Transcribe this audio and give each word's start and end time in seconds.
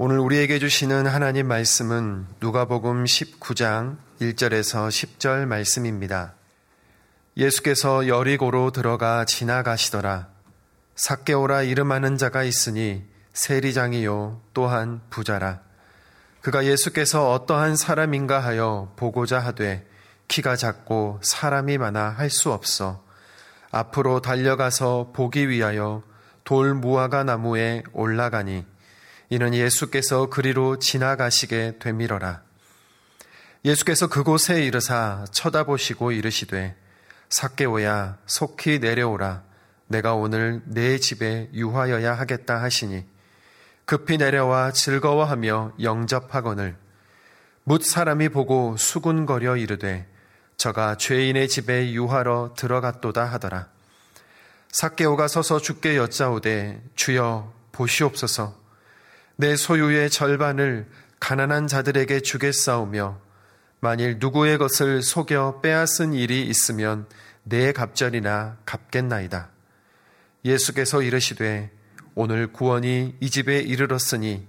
오늘 0.00 0.20
우리에게 0.20 0.60
주시는 0.60 1.08
하나님 1.08 1.48
말씀은 1.48 2.28
누가복음 2.40 3.02
19장 3.02 3.96
1절에서 4.20 4.88
10절 4.88 5.46
말씀입니다. 5.46 6.34
예수께서 7.36 8.06
여리고로 8.06 8.70
들어가 8.70 9.24
지나가시더라. 9.24 10.28
삭개오라 10.94 11.64
이름하는 11.64 12.16
자가 12.16 12.44
있으니 12.44 13.02
세리장이요 13.32 14.40
또한 14.54 15.00
부자라. 15.10 15.62
그가 16.42 16.64
예수께서 16.64 17.32
어떠한 17.32 17.74
사람인가 17.74 18.38
하여 18.38 18.92
보고자 18.94 19.40
하되 19.40 19.84
키가 20.28 20.54
작고 20.54 21.18
사람이 21.24 21.76
많아 21.76 22.10
할 22.10 22.30
수 22.30 22.52
없어 22.52 23.02
앞으로 23.72 24.20
달려가서 24.20 25.10
보기 25.12 25.48
위하여 25.48 26.04
돌 26.44 26.74
무화과 26.74 27.24
나무에 27.24 27.82
올라가니 27.92 28.64
이는 29.30 29.52
예수께서 29.54 30.30
그리로 30.30 30.78
지나가시게 30.78 31.78
되밀어라. 31.78 32.42
예수께서 33.64 34.06
그곳에 34.06 34.64
이르사 34.64 35.26
쳐다보시고 35.32 36.12
이르시되 36.12 36.74
삭개오야 37.28 38.18
속히 38.26 38.78
내려오라. 38.78 39.42
내가 39.88 40.14
오늘 40.14 40.62
내 40.64 40.98
집에 40.98 41.50
유하여야 41.52 42.14
하겠다 42.14 42.62
하시니 42.62 43.04
급히 43.84 44.18
내려와 44.18 44.72
즐거워하며 44.72 45.74
영접하거늘 45.82 46.76
묻 47.64 47.84
사람이 47.84 48.30
보고 48.30 48.76
수군거려 48.76 49.56
이르되 49.56 50.06
저가 50.56 50.96
죄인의 50.96 51.48
집에 51.48 51.92
유하러 51.92 52.54
들어갔도다 52.56 53.24
하더라. 53.24 53.68
삭개오가 54.72 55.28
서서 55.28 55.60
죽게 55.60 55.96
여짜오되 55.96 56.82
주여 56.94 57.52
보시옵소서 57.72 58.67
내 59.40 59.54
소유의 59.54 60.10
절반을 60.10 60.88
가난한 61.20 61.68
자들에게 61.68 62.22
주겠사오며 62.22 63.20
만일 63.78 64.16
누구의 64.18 64.58
것을 64.58 65.00
속여 65.00 65.60
빼앗은 65.62 66.12
일이 66.12 66.44
있으면 66.44 67.06
내 67.44 67.70
갑절이나 67.70 68.56
갚겠나이다. 68.64 69.50
예수께서 70.44 71.02
이르시되 71.02 71.70
오늘 72.16 72.52
구원이 72.52 73.14
이 73.20 73.30
집에 73.30 73.60
이르렀으니 73.60 74.44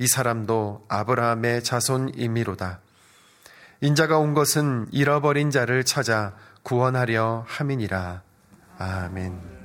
이 0.00 0.06
사람도 0.08 0.86
아브라함의 0.88 1.62
자손이미로다. 1.62 2.80
인자가 3.80 4.18
온 4.18 4.34
것은 4.34 4.88
잃어버린 4.90 5.52
자를 5.52 5.84
찾아 5.84 6.34
구원하려 6.64 7.44
함이니라. 7.46 8.22
아멘. 8.78 9.61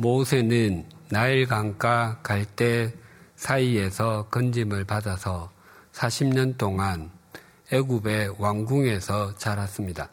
모세는 0.00 0.84
나일 1.10 1.48
강가 1.48 2.20
갈대 2.22 2.94
사이에서 3.34 4.28
건짐을 4.30 4.84
받아서 4.84 5.50
40년 5.90 6.56
동안 6.56 7.10
애굽의 7.72 8.36
왕궁에서 8.38 9.34
자랐습니다. 9.38 10.08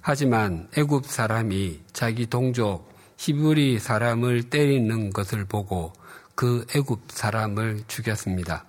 하지만 0.00 0.70
애굽 0.74 1.04
사람이 1.04 1.82
자기 1.92 2.24
동족 2.24 2.88
히브리 3.18 3.78
사람을 3.78 4.44
때리는 4.44 5.10
것을 5.10 5.44
보고 5.44 5.92
그 6.34 6.64
애굽 6.74 7.10
사람을 7.10 7.82
죽였습니다. 7.88 8.64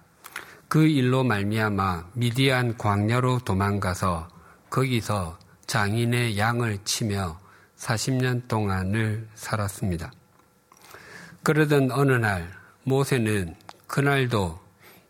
그 0.67 0.85
일로 0.85 1.23
말미암아 1.23 2.09
미디안 2.11 2.77
광야로 2.77 3.39
도망가서 3.45 4.27
거기서 4.69 5.39
장인의 5.65 6.37
양을 6.37 6.79
치며 6.83 7.39
40년 7.77 8.47
동안을 8.47 9.27
살았습니다. 9.35 10.11
그러던 11.43 11.91
어느 11.91 12.13
날 12.13 12.51
모세는 12.83 13.55
그날도 13.87 14.59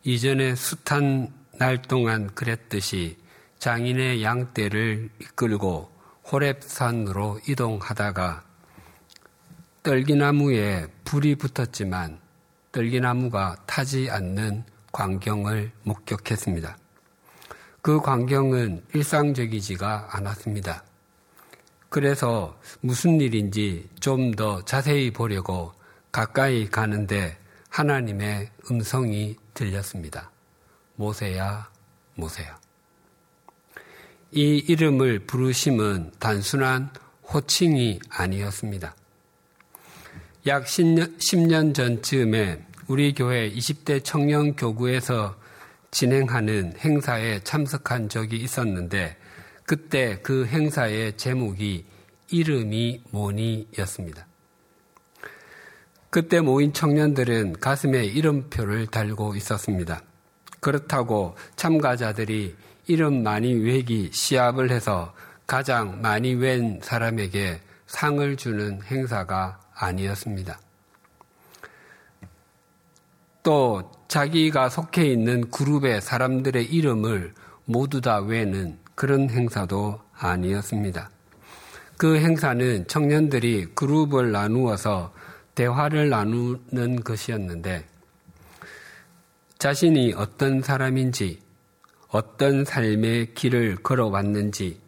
이전에 0.03 0.55
숱한 0.55 1.33
날 1.57 1.81
동안 1.81 2.27
그랬듯이 2.35 3.17
장인의 3.59 4.23
양떼를 4.23 5.09
이끌고 5.19 5.91
호랩산으로 6.25 7.49
이동하다가 7.49 8.43
떨기나무에 9.83 10.87
불이 11.05 11.35
붙었지만 11.35 12.19
떨기나무가 12.71 13.55
타지 13.65 14.09
않는 14.11 14.63
광경을 14.91 15.71
목격했습니다. 15.83 16.77
그 17.81 18.01
광경은 18.01 18.83
일상적이지가 18.93 20.09
않았습니다. 20.11 20.83
그래서 21.89 22.59
무슨 22.81 23.21
일인지 23.21 23.89
좀 23.99 24.31
더 24.35 24.63
자세히 24.65 25.11
보려고 25.11 25.73
가까이 26.11 26.67
가는데 26.69 27.37
하나님의 27.69 28.49
음성이 28.71 29.35
들렸습니다. 29.53 30.31
모세야, 30.95 31.69
모세야. 32.15 32.59
이 34.31 34.57
이름을 34.67 35.19
부르심은 35.19 36.11
단순한 36.19 36.89
호칭이 37.33 37.99
아니었습니다. 38.09 38.95
약 40.47 40.65
10년, 40.65 41.17
10년 41.17 41.73
전쯤에 41.73 42.65
우리 42.87 43.13
교회 43.13 43.51
20대 43.51 44.03
청년 44.03 44.55
교구에서 44.55 45.35
진행하는 45.91 46.73
행사에 46.77 47.39
참석한 47.43 48.09
적이 48.09 48.37
있었는데 48.37 49.17
그때 49.67 50.17
그 50.23 50.45
행사의 50.45 51.17
제목이 51.17 51.85
이름이 52.31 53.03
뭐니였습니다. 53.11 54.25
그때 56.09 56.39
모인 56.39 56.71
청년들은 56.71 57.59
가슴에 57.59 58.05
이름표를 58.05 58.87
달고 58.87 59.35
있었습니다. 59.35 60.01
그렇다고 60.61 61.35
참가자들이 61.57 62.55
이름 62.87 63.23
많이 63.23 63.53
외기 63.53 64.09
시합을 64.13 64.71
해서 64.71 65.13
가장 65.45 66.01
많이 66.01 66.33
웬 66.33 66.79
사람에게 66.81 67.59
상을 67.87 68.37
주는 68.37 68.81
행사가 68.83 69.59
아니었습니다. 69.73 70.57
또 73.43 73.91
자기가 74.07 74.69
속해 74.69 75.05
있는 75.07 75.51
그룹의 75.51 75.99
사람들의 76.01 76.67
이름을 76.67 77.33
모두 77.65 77.99
다 77.99 78.19
외는 78.19 78.86
그런 78.97 79.29
행사도 79.29 80.01
아니었습니다. 80.11 81.11
그 81.97 82.17
행사는 82.17 82.87
청년들이 82.87 83.67
그룹을 83.75 84.31
나누어서 84.31 85.13
대화를 85.53 86.09
나누는 86.09 87.03
것이었는데 87.03 87.85
자신이 89.59 90.13
어떤 90.17 90.63
사람인지 90.63 91.39
어떤 92.07 92.65
삶의 92.65 93.35
길을 93.35 93.75
걸어왔는지 93.83 94.79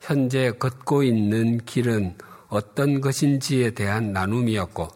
현재 0.00 0.50
걷고 0.50 1.04
있는 1.04 1.58
길은 1.58 2.16
어떤 2.48 3.00
것인지에 3.00 3.70
대한 3.70 4.12
나눔이었고 4.12 4.88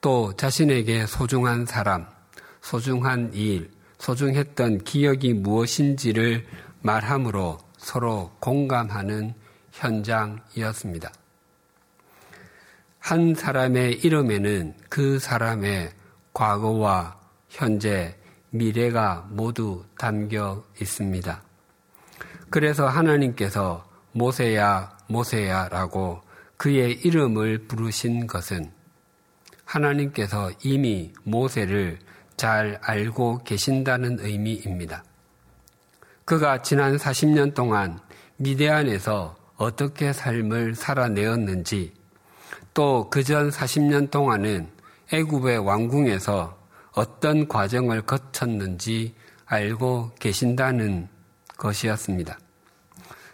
또 0.00 0.32
자신에게 0.36 1.06
소중한 1.06 1.66
사람, 1.66 2.06
소중한 2.60 3.32
일, 3.34 3.68
소중했던 3.98 4.84
기억이 4.84 5.32
무엇인지를 5.32 6.46
말함으로 6.84 7.58
서로 7.78 8.30
공감하는 8.40 9.32
현장이었습니다. 9.72 11.10
한 12.98 13.34
사람의 13.34 14.04
이름에는 14.04 14.74
그 14.90 15.18
사람의 15.18 15.92
과거와 16.34 17.18
현재, 17.48 18.14
미래가 18.50 19.26
모두 19.30 19.84
담겨 19.96 20.62
있습니다. 20.78 21.42
그래서 22.50 22.86
하나님께서 22.86 23.88
모세야, 24.12 24.94
모세야라고 25.08 26.20
그의 26.58 26.92
이름을 27.02 27.66
부르신 27.66 28.26
것은 28.26 28.70
하나님께서 29.64 30.50
이미 30.62 31.14
모세를 31.22 31.98
잘 32.36 32.78
알고 32.82 33.38
계신다는 33.44 34.18
의미입니다. 34.20 35.02
그가 36.24 36.62
지난 36.62 36.96
40년 36.96 37.54
동안 37.54 38.00
미대안에서 38.36 39.36
어떻게 39.56 40.12
삶을 40.12 40.74
살아내었는지 40.74 41.92
또 42.72 43.08
그 43.10 43.22
전 43.22 43.50
40년 43.50 44.10
동안은 44.10 44.68
애굽의 45.12 45.58
왕궁에서 45.58 46.58
어떤 46.92 47.46
과정을 47.46 48.02
거쳤는지 48.02 49.14
알고 49.46 50.12
계신다는 50.18 51.08
것이었습니다. 51.56 52.38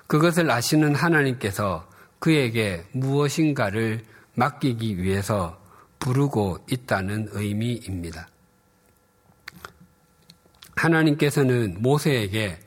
그것을 0.06 0.50
아시는 0.50 0.94
하나님께서 0.94 1.88
그에게 2.18 2.84
무엇인가를 2.92 4.04
맡기기 4.34 4.98
위해서 4.98 5.58
부르고 6.00 6.58
있다는 6.70 7.28
의미입니다. 7.32 8.28
하나님께서는 10.76 11.76
모세에게 11.80 12.58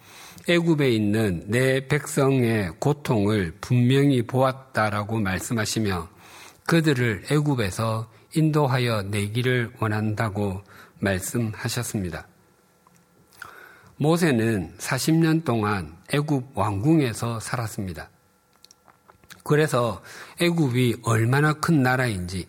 애굽에 0.47 0.89
있는 0.89 1.45
내 1.47 1.87
백성의 1.87 2.73
고통을 2.79 3.53
분명히 3.61 4.21
보았다라고 4.23 5.19
말씀하시며 5.19 6.09
그들을 6.65 7.23
애굽에서 7.31 8.09
인도하여 8.35 9.03
내기를 9.03 9.71
원한다고 9.79 10.61
말씀하셨습니다. 10.99 12.27
모세는 13.95 14.73
40년 14.77 15.45
동안 15.45 15.95
애굽 16.11 16.51
왕궁에서 16.55 17.39
살았습니다. 17.39 18.09
그래서 19.43 20.01
애굽이 20.41 20.97
얼마나 21.03 21.53
큰 21.53 21.83
나라인지, 21.83 22.47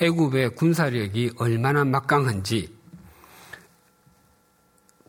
애굽의 0.00 0.56
군사력이 0.56 1.32
얼마나 1.38 1.84
막강한지, 1.84 2.77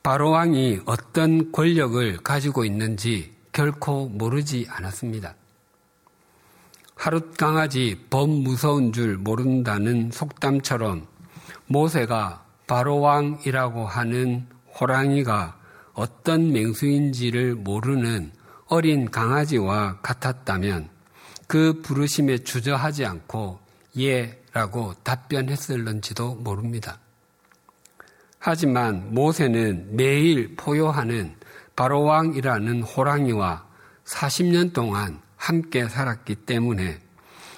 바로 0.04 0.32
왕이 0.32 0.82
어떤 0.86 1.52
권력을 1.52 2.18
가지고 2.18 2.66
있는지 2.66 3.36
결코 3.52 4.08
모르지 4.08 4.68
않았습니다. 4.70 5.36
하룻 6.96 7.38
강아지 7.38 8.06
범 8.10 8.30
무서운 8.30 8.92
줄 8.92 9.18
모른다는 9.18 10.12
속담처럼 10.12 11.08
모세가 11.68 12.46
바로 12.68 13.00
왕이라고 13.00 13.86
하는 13.86 14.48
호랑이가 14.80 15.58
어떤 15.94 16.52
맹수인지를 16.52 17.56
모르는 17.56 18.32
어린 18.68 19.10
강아지와 19.10 20.00
같았다면 20.02 20.90
그 21.48 21.82
부르심에 21.82 22.40
주저하지 22.40 23.06
않고 23.06 23.60
예 23.98 24.40
라고 24.54 24.94
답변했을런지도 25.04 26.36
모릅니다. 26.36 27.00
하지만 28.40 29.14
모세는 29.14 29.98
매일 29.98 30.56
포효하는 30.56 31.36
바로왕이라는 31.76 32.84
호랑이와 32.84 33.68
40년 34.06 34.74
동안 34.74 35.22
함께 35.36 35.88
살았기 35.88 36.36
때문에 36.36 37.00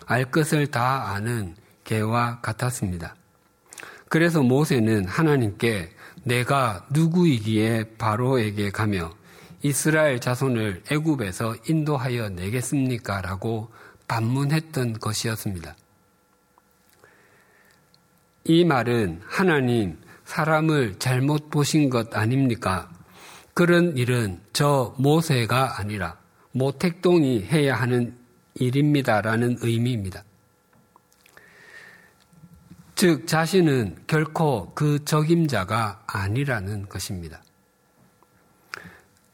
알 0.08 0.26
것을 0.26 0.68
다 0.68 1.12
아는 1.14 1.56
개와 1.84 2.42
같았습니다. 2.42 3.16
그래서 4.10 4.42
모세는 4.42 5.06
하나님께 5.06 5.92
내가 6.24 6.86
누구이기에 6.92 7.96
바로에게 7.98 8.72
가며 8.72 9.14
이스라엘 9.62 10.20
자손을 10.20 10.84
애굽에서 10.92 11.56
인도하여 11.70 12.30
내겠습니까? 12.30 13.22
라고 13.22 13.72
반문했던 14.08 15.00
것이었습니다. 15.00 15.76
이 18.46 18.66
말은 18.66 19.22
하나님 19.26 19.98
사람을 20.32 20.98
잘못 20.98 21.50
보신 21.50 21.90
것 21.90 22.16
아닙니까? 22.16 22.90
그런 23.54 23.98
일은 23.98 24.40
저 24.54 24.96
모세가 24.98 25.78
아니라 25.78 26.18
모택동이 26.54 27.44
해야 27.44 27.76
하는 27.76 28.18
일입니다라는 28.56 29.58
의미입니다. 29.60 30.24
즉, 32.96 33.28
자신은 33.28 34.04
결코 34.08 34.72
그 34.74 35.04
적임자가 35.04 36.04
아니라는 36.08 36.88
것입니다. 36.88 37.44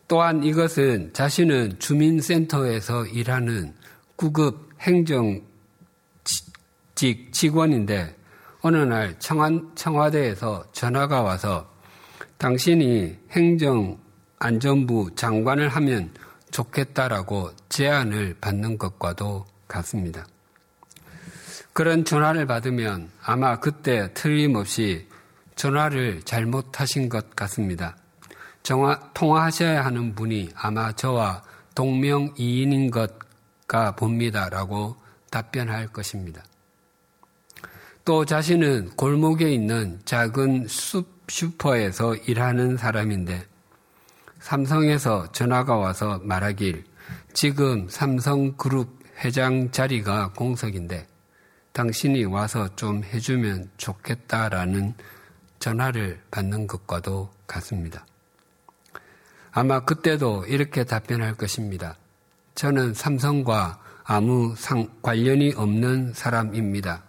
또한 0.07 0.43
이것은 0.43 1.13
자신은 1.13 1.77
주민센터에서 1.77 3.05
일하는 3.05 3.75
구급 4.15 4.71
행정직 4.79 5.43
직원인데 7.33 8.16
어느 8.61 8.77
날 8.77 9.17
청와, 9.19 9.49
청와 9.75 10.11
대에서 10.11 10.65
전화가 10.71 11.21
와서 11.21 11.69
당신이 12.37 13.17
행정안전부 13.31 15.15
장관을 15.15 15.69
하면 15.69 16.11
좋겠다라고 16.51 17.51
제안을 17.69 18.37
받는 18.39 18.77
것과도 18.77 19.45
같습니다. 19.67 20.25
그런 21.73 22.05
전화를 22.05 22.47
받으면 22.47 23.11
아마 23.23 23.59
그때 23.59 24.11
틀림없이 24.13 25.07
전화를 25.55 26.21
잘못하신 26.23 27.09
것 27.09 27.35
같습니다. 27.35 27.95
정화, 28.63 29.11
통화하셔야 29.13 29.85
하는 29.85 30.15
분이 30.15 30.49
아마 30.55 30.91
저와 30.91 31.43
동명이인인 31.75 32.89
것가 32.91 33.95
봅니다라고 33.95 34.95
답변할 35.29 35.87
것입니다. 35.87 36.43
또 38.07 38.23
자신은 38.23 38.91
골목에 38.95 39.51
있는 39.51 39.99
작은 40.05 40.67
숲 40.69 41.09
슈퍼에서 41.27 42.15
일하는 42.15 42.77
사람인데 42.77 43.45
삼성에서 44.39 45.33
전화가 45.33 45.75
와서 45.75 46.17
말하길 46.23 46.85
지금 47.33 47.89
삼성그룹 47.89 48.97
회장 49.17 49.71
자리가 49.71 50.31
공석인데 50.37 51.05
당신이 51.73 52.23
와서 52.23 52.73
좀 52.77 53.03
해주면 53.03 53.71
좋겠다라는 53.75 54.93
전화를 55.59 56.21
받는 56.31 56.67
것과도 56.67 57.29
같습니다. 57.45 58.05
아마 59.51 59.81
그때도 59.81 60.45
이렇게 60.45 60.85
답변할 60.85 61.35
것입니다. 61.35 61.97
저는 62.55 62.93
삼성과 62.93 63.81
아무 64.05 64.55
상, 64.55 64.87
관련이 65.01 65.55
없는 65.57 66.13
사람입니다. 66.13 67.06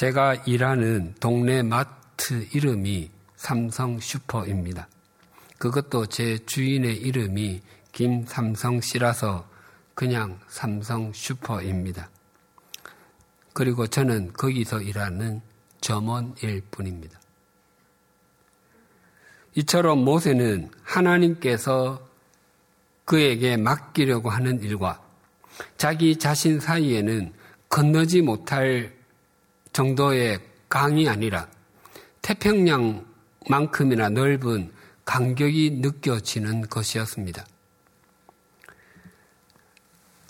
제가 0.00 0.34
일하는 0.46 1.14
동네 1.20 1.62
마트 1.62 2.48
이름이 2.54 3.10
삼성 3.36 4.00
슈퍼입니다. 4.00 4.88
그것도 5.58 6.06
제 6.06 6.38
주인의 6.38 6.96
이름이 6.96 7.60
김삼성 7.92 8.80
씨라서 8.80 9.46
그냥 9.94 10.40
삼성 10.48 11.12
슈퍼입니다. 11.12 12.08
그리고 13.52 13.86
저는 13.86 14.32
거기서 14.32 14.80
일하는 14.80 15.42
점원일 15.82 16.62
뿐입니다. 16.70 17.20
이처럼 19.56 20.02
모세는 20.02 20.70
하나님께서 20.82 22.08
그에게 23.04 23.58
맡기려고 23.58 24.30
하는 24.30 24.62
일과 24.62 24.98
자기 25.76 26.16
자신 26.16 26.58
사이에는 26.58 27.34
건너지 27.68 28.22
못할 28.22 28.98
정도의 29.72 30.40
강이 30.68 31.08
아니라 31.08 31.48
태평양만큼이나 32.22 34.08
넓은 34.10 34.72
간격이 35.04 35.78
느껴지는 35.80 36.68
것이었습니다. 36.68 37.44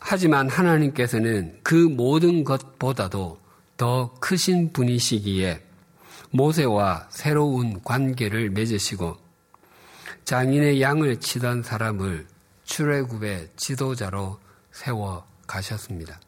하지만 0.01 0.49
하나님께서는 0.49 1.59
그 1.63 1.75
모든 1.75 2.43
것보다도 2.43 3.39
더 3.77 4.15
크신 4.21 4.73
분이시기에 4.73 5.63
모세와 6.31 7.09
새로운 7.11 7.83
관계를 7.83 8.51
맺으시고 8.51 9.17
장인의 10.25 10.81
양을 10.81 11.21
치던 11.21 11.63
사람을 11.63 12.27
출애굽의 12.65 13.51
지도자로 13.57 14.39
세워 14.71 15.27
가셨습니다. 15.47 16.21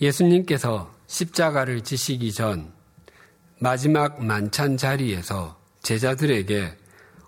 예수님께서 0.00 0.90
십자가를 1.06 1.82
지시기 1.82 2.32
전 2.32 2.72
마지막 3.58 4.24
만찬 4.24 4.76
자리에서 4.76 5.60
제자들에게 5.82 6.76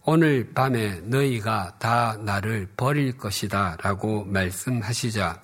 오늘 0.05 0.53
밤에 0.55 1.01
너희가 1.05 1.77
다 1.79 2.17
나를 2.19 2.69
버릴 2.77 3.17
것이다 3.19 3.77
라고 3.83 4.25
말씀하시자 4.25 5.43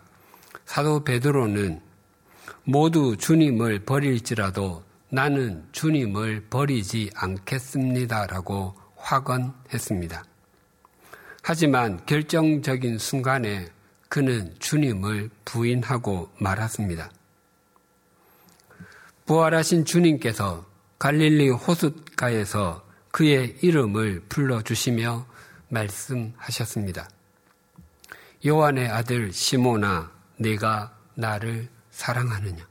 사도 0.65 1.05
베드로는 1.05 1.81
모두 2.65 3.17
주님을 3.17 3.81
버릴지라도 3.85 4.83
나는 5.11 5.67
주님을 5.73 6.47
버리지 6.51 7.11
않겠습니다 7.15 8.27
라고 8.27 8.75
확언했습니다. 8.97 10.25
하지만 11.43 12.05
결정적인 12.05 12.99
순간에 12.99 13.69
그는 14.09 14.55
주님을 14.59 15.31
부인하고 15.45 16.31
말았습니다. 16.39 17.11
부활하신 19.29 19.85
주님께서 19.85 20.65
갈릴리 20.99 21.51
호숫가에서 21.51 22.83
그의 23.11 23.59
이름을 23.61 24.23
불러주시며 24.31 25.27
말씀하셨습니다. 25.69 27.11
요한의 28.47 28.89
아들 28.89 29.31
시모나, 29.31 30.11
네가 30.39 30.97
나를 31.15 31.69
사랑하느냐? 31.91 32.67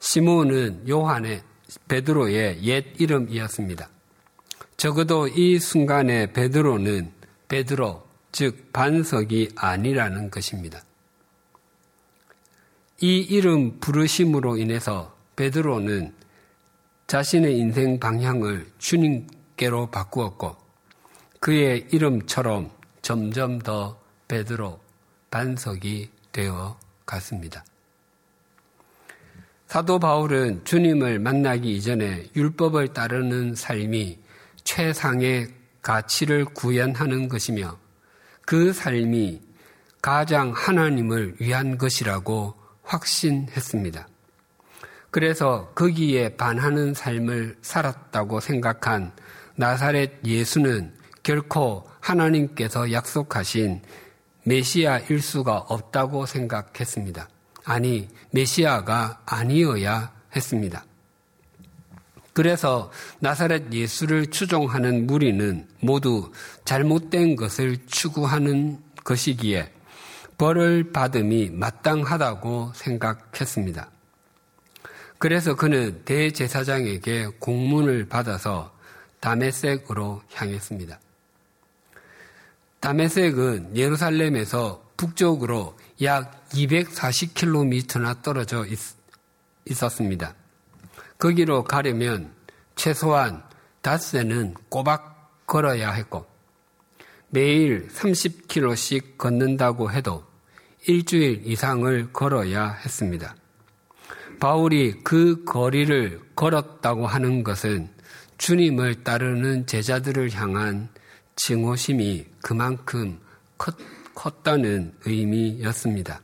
시모는 0.00 0.88
요한의 0.88 1.44
베드로의 1.86 2.64
옛 2.64 2.84
이름이었습니다. 2.98 3.88
적어도 4.76 5.28
이 5.28 5.60
순간에 5.60 6.32
베드로는 6.32 7.12
베드로, 7.46 8.04
즉 8.32 8.72
반석이 8.72 9.50
아니라는 9.54 10.32
것입니다. 10.32 10.82
이 13.00 13.18
이름 13.20 13.78
부르심으로 13.78 14.56
인해서 14.56 15.16
베드로는 15.36 16.12
자신의 17.06 17.56
인생 17.56 18.00
방향을 18.00 18.66
주님께로 18.78 19.92
바꾸었고 19.92 20.56
그의 21.38 21.86
이름처럼 21.92 22.72
점점 23.00 23.60
더 23.60 24.00
베드로 24.26 24.80
반석이 25.30 26.10
되어 26.32 26.76
갔습니다. 27.06 27.64
사도 29.68 30.00
바울은 30.00 30.64
주님을 30.64 31.20
만나기 31.20 31.76
이전에 31.76 32.28
율법을 32.34 32.94
따르는 32.94 33.54
삶이 33.54 34.18
최상의 34.64 35.54
가치를 35.82 36.46
구현하는 36.46 37.28
것이며 37.28 37.78
그 38.44 38.72
삶이 38.72 39.40
가장 40.02 40.50
하나님을 40.50 41.36
위한 41.38 41.78
것이라고 41.78 42.57
확신했습니다. 42.88 44.08
그래서 45.10 45.70
거기에 45.74 46.36
반하는 46.36 46.92
삶을 46.94 47.58
살았다고 47.62 48.40
생각한 48.40 49.12
나사렛 49.56 50.24
예수는 50.24 50.94
결코 51.22 51.88
하나님께서 52.00 52.92
약속하신 52.92 53.82
메시아 54.44 55.00
일 55.10 55.20
수가 55.20 55.58
없다고 55.58 56.26
생각했습니다. 56.26 57.28
아니, 57.64 58.08
메시아가 58.30 59.20
아니어야 59.26 60.12
했습니다. 60.34 60.84
그래서 62.32 62.90
나사렛 63.18 63.72
예수를 63.72 64.28
추종하는 64.28 65.06
무리는 65.06 65.66
모두 65.80 66.30
잘못된 66.64 67.36
것을 67.36 67.78
추구하는 67.86 68.78
것이기에 69.04 69.72
벌을 70.38 70.92
받음이 70.92 71.50
마땅하다고 71.50 72.72
생각했습니다. 72.74 73.90
그래서 75.18 75.56
그는 75.56 76.02
대제사장에게 76.04 77.26
공문을 77.40 78.08
받아서 78.08 78.72
다메섹으로 79.18 80.22
향했습니다. 80.32 81.00
다메섹은 82.78 83.76
예루살렘에서 83.76 84.84
북쪽으로 84.96 85.76
약 86.02 86.48
240km나 86.50 88.22
떨어져 88.22 88.64
있, 88.66 88.78
있었습니다. 89.68 90.34
거기로 91.18 91.64
가려면 91.64 92.32
최소한 92.76 93.42
닷새는 93.82 94.54
꼬박 94.68 95.46
걸어야 95.48 95.90
했고 95.90 96.26
매일 97.30 97.88
30km씩 97.88 99.18
걷는다고 99.18 99.90
해도 99.90 100.27
일주일 100.86 101.42
이상을 101.44 102.12
걸어야 102.12 102.70
했습니다. 102.70 103.34
바울이 104.40 105.00
그 105.02 105.44
거리를 105.44 106.20
걸었다고 106.36 107.06
하는 107.06 107.42
것은 107.42 107.90
주님을 108.38 109.02
따르는 109.02 109.66
제자들을 109.66 110.32
향한 110.32 110.88
증오심이 111.36 112.26
그만큼 112.42 113.20
컸, 113.56 113.76
컸다는 114.14 114.94
의미였습니다. 115.04 116.20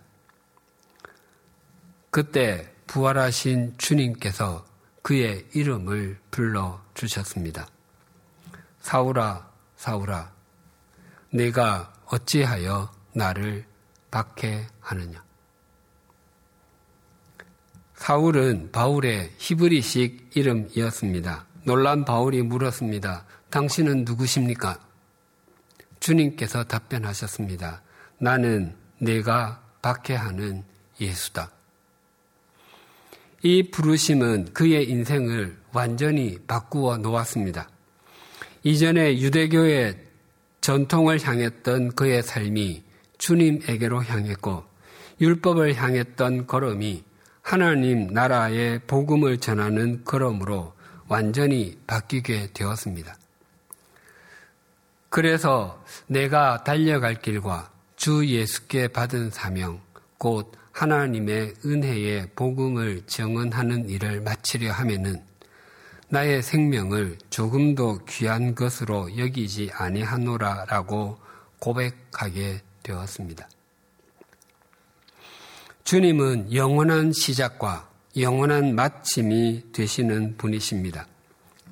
그때 2.11 2.73
부활하신 2.87 3.75
주님께서 3.77 4.65
그의 5.03 5.45
이름을 5.53 6.19
불러 6.31 6.81
주셨습니다. 6.95 7.67
사울아, 8.81 9.51
사울아, 9.77 10.33
내가 11.31 11.93
어찌하여 12.07 12.93
나를 13.13 13.67
박해하느냐? 14.15 15.25
사울은 17.97 18.71
바울의 18.71 19.33
히브리식 19.39 20.31
이름이었습니다. 20.37 21.47
놀란 21.65 22.05
바울이 22.05 22.43
물었습니다. 22.43 23.25
당신은 23.51 24.05
누구십니까? 24.05 24.79
주님께서 25.99 26.63
답변하셨습니다. 26.63 27.83
나는 28.19 28.77
내가 28.99 29.61
박해하는 29.83 30.63
예수다. 31.01 31.51
이 33.43 33.69
부르심은 33.71 34.53
그의 34.53 34.89
인생을 34.89 35.59
완전히 35.73 36.39
바꾸어 36.47 36.99
놓았습니다. 36.99 37.69
이전에 38.63 39.19
유대교의 39.19 39.99
전통을 40.61 41.21
향했던 41.21 41.97
그의 41.97 42.23
삶이 42.23 42.84
주님에게로 43.25 44.05
향했고 44.05 44.65
율법을 45.19 45.77
향했던 45.77 46.47
걸음이 46.47 47.05
하나님 47.41 48.09
나라의 48.09 48.81
복음을 48.87 49.39
전하는 49.39 50.05
걸음으로 50.05 50.75
완전히 51.09 51.79
바뀌게 51.87 52.51
되었습니다. 52.53 53.17
그래서 55.09 55.83
내가 56.07 56.65
달려갈 56.65 57.15
길과 57.15 57.71
주 57.97 58.27
예수께 58.27 58.89
받은 58.89 59.31
사명, 59.31 59.81
곧 60.19 60.53
하나님의 60.73 61.55
은혜의 61.65 62.31
복음을 62.35 63.03
정언하는 63.07 63.89
일을 63.89 64.21
마치려 64.21 64.71
하면은 64.73 65.23
나의 66.09 66.43
생명을 66.43 67.17
조금도 67.31 68.05
귀한 68.07 68.55
것으로 68.55 69.17
여기지 69.17 69.71
아니하노라라고 69.73 71.19
고백하게 71.59 72.61
되었습니다. 72.85 73.49
주님은 75.83 76.55
영원한 76.55 77.13
시작과 77.13 77.91
영원한 78.17 78.77
마침이 78.77 79.65
되시는 79.73 80.37
분이십니다. 80.37 81.09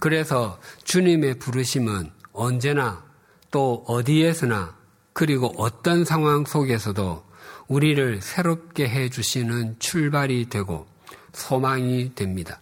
그래서 0.01 0.59
주님의 0.83 1.39
부르심은 1.39 2.11
언제나 2.33 3.05
또 3.53 3.85
어디에서나 3.87 4.77
그리고 5.13 5.55
어떤 5.57 6.05
상황 6.05 6.45
속에서도 6.45 7.25
우리를 7.69 8.21
새롭게 8.21 8.89
해주시는 8.89 9.77
출발이 9.79 10.49
되고 10.49 10.87
소망이 11.33 12.15
됩니다. 12.15 12.61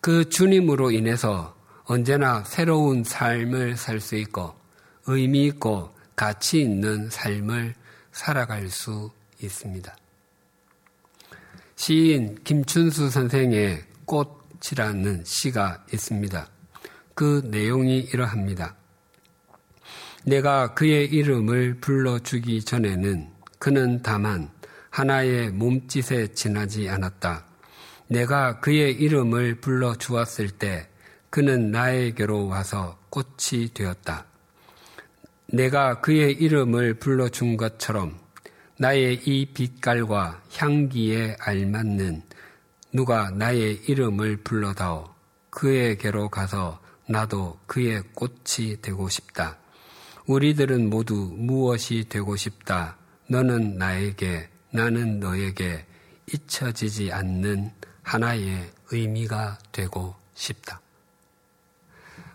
그 0.00 0.28
주님으로 0.28 0.90
인해서 0.90 1.56
언제나 1.84 2.44
새로운 2.44 3.04
삶을 3.04 3.76
살 3.76 4.00
수 4.00 4.16
있고 4.16 4.54
의미 5.06 5.46
있고 5.46 5.94
가치 6.16 6.60
있는 6.60 7.08
삶을 7.10 7.74
살아갈 8.12 8.68
수 8.68 9.10
있습니다. 9.42 9.96
시인 11.76 12.38
김춘수 12.44 13.10
선생의 13.10 13.82
꽃이라는 14.04 15.24
시가 15.24 15.84
있습니다. 15.92 16.48
그 17.14 17.42
내용이 17.50 17.98
이러합니다. 18.00 18.76
내가 20.24 20.74
그의 20.74 21.06
이름을 21.06 21.80
불러주기 21.80 22.64
전에는 22.64 23.28
그는 23.58 24.02
다만 24.02 24.50
하나의 24.90 25.50
몸짓에 25.50 26.34
지나지 26.34 26.88
않았다. 26.88 27.46
내가 28.06 28.60
그의 28.60 28.92
이름을 28.92 29.60
불러주었을 29.60 30.50
때 30.50 30.88
그는 31.30 31.70
나에게로 31.70 32.46
와서 32.46 32.98
꽃이 33.08 33.70
되었다. 33.72 34.26
내가 35.52 36.00
그의 36.00 36.32
이름을 36.32 36.94
불러준 36.94 37.58
것처럼 37.58 38.18
나의 38.78 39.20
이 39.26 39.44
빛깔과 39.52 40.42
향기에 40.56 41.36
알맞는 41.40 42.22
누가 42.94 43.30
나의 43.30 43.82
이름을 43.86 44.38
불러다오 44.38 45.10
그에게로 45.50 46.30
가서 46.30 46.80
나도 47.06 47.58
그의 47.66 48.02
꽃이 48.14 48.80
되고 48.80 49.10
싶다. 49.10 49.58
우리들은 50.26 50.88
모두 50.88 51.14
무엇이 51.36 52.06
되고 52.08 52.34
싶다. 52.36 52.96
너는 53.28 53.76
나에게, 53.76 54.48
나는 54.70 55.20
너에게 55.20 55.84
잊혀지지 56.32 57.12
않는 57.12 57.70
하나의 58.02 58.70
의미가 58.90 59.58
되고 59.70 60.14
싶다. 60.32 60.80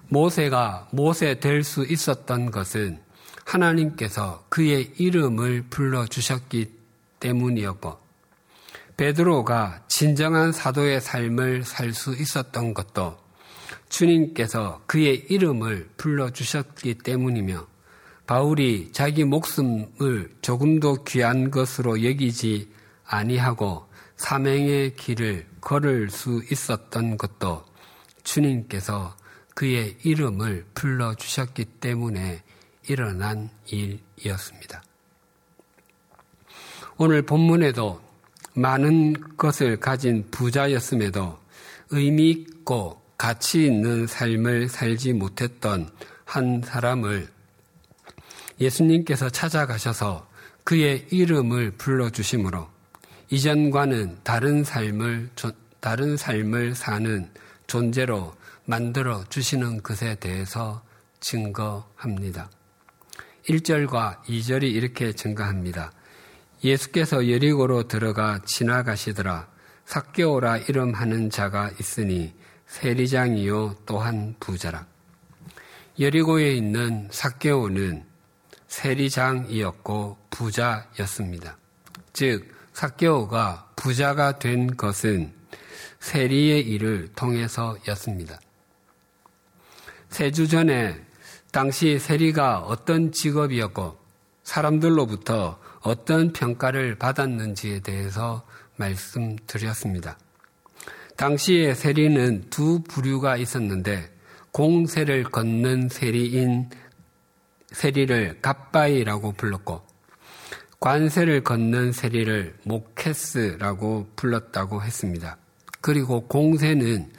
모세가 0.09 0.89
모세 0.91 1.39
될 1.39 1.63
수 1.63 1.83
있었던 1.83 2.51
것은 2.51 3.06
하나님께서 3.47 4.43
그의 4.49 4.91
이름을 4.97 5.67
불러주셨기 5.69 6.69
때문이었고, 7.19 7.97
베드로가 8.97 9.83
진정한 9.87 10.51
사도의 10.51 10.99
삶을 10.99 11.63
살 11.63 11.93
수 11.93 12.13
있었던 12.13 12.73
것도 12.73 13.17
주님께서 13.89 14.81
그의 14.85 15.25
이름을 15.29 15.89
불러주셨기 15.95 16.95
때문이며, 16.95 17.65
바울이 18.25 18.91
자기 18.91 19.23
목숨을 19.23 20.29
조금도 20.41 21.05
귀한 21.05 21.49
것으로 21.49 22.03
여기지 22.03 22.69
아니하고 23.05 23.87
사명의 24.17 24.95
길을 24.97 25.47
걸을 25.61 26.09
수 26.09 26.43
있었던 26.51 27.17
것도 27.17 27.63
주님께서 28.23 29.15
그의 29.55 29.95
이름을 30.03 30.65
불러주셨기 30.73 31.63
때문에 31.79 32.43
일어난 32.87 33.49
일이었습니다. 33.67 34.83
오늘 36.97 37.21
본문에도 37.21 38.01
많은 38.53 39.37
것을 39.37 39.77
가진 39.79 40.25
부자였음에도 40.31 41.37
의미 41.91 42.31
있고 42.31 43.01
가치 43.17 43.65
있는 43.65 44.07
삶을 44.07 44.69
살지 44.69 45.13
못했던 45.13 45.89
한 46.25 46.61
사람을 46.65 47.27
예수님께서 48.59 49.29
찾아가셔서 49.29 50.27
그의 50.63 51.07
이름을 51.11 51.71
불러주심으로 51.71 52.67
이전과는 53.29 54.19
다른 54.23 54.63
삶을 54.63 55.29
다른 55.79 56.17
삶을 56.17 56.75
사는 56.75 57.29
존재로 57.67 58.35
만들어 58.65 59.23
주시는 59.29 59.83
것에 59.83 60.15
대해서 60.15 60.83
증거합니다. 61.19 62.49
1절과 63.49 64.23
2절이 64.25 64.63
이렇게 64.63 65.13
증거합니다. 65.13 65.91
예수께서 66.63 67.29
여리고로 67.29 67.87
들어가 67.87 68.41
지나가시더라. 68.45 69.47
삭개오라 69.85 70.57
이름하는 70.57 71.29
자가 71.29 71.71
있으니 71.79 72.33
세리장이요 72.67 73.77
또한 73.85 74.35
부자라. 74.39 74.85
여리고에 75.99 76.53
있는 76.53 77.07
삭개오는 77.09 78.03
세리장이었고 78.67 80.17
부자였습니다. 80.29 81.57
즉 82.11 82.53
삭개오가 82.73 83.71
부자가 83.75 84.39
된 84.39 84.75
것은 84.75 85.33
세리의 85.99 86.67
일을 86.67 87.09
통해서였습니다. 87.15 88.39
세 90.09 90.31
주 90.31 90.47
전에 90.47 91.06
당시 91.57 91.97
세리가 91.97 92.59
어떤 92.59 93.11
직업이었고 93.11 93.97
사람들로부터 94.43 95.59
어떤 95.81 96.31
평가를 96.31 96.99
받았는지에 96.99 97.79
대해서 97.79 98.45
말씀드렸습니다. 98.75 100.19
당시에 101.15 101.73
세리는 101.73 102.51
두 102.51 102.83
부류가 102.83 103.37
있었는데 103.37 104.07
공세를 104.51 105.23
걷는 105.23 105.89
세리인 105.89 106.69
세리를 107.71 108.37
갑바이라고 108.43 109.31
불렀고 109.31 109.81
관세를 110.79 111.43
걷는 111.43 111.91
세리를 111.91 112.55
모케스라고 112.65 114.11
불렀다고 114.15 114.83
했습니다. 114.83 115.37
그리고 115.81 116.27
공세는 116.27 117.11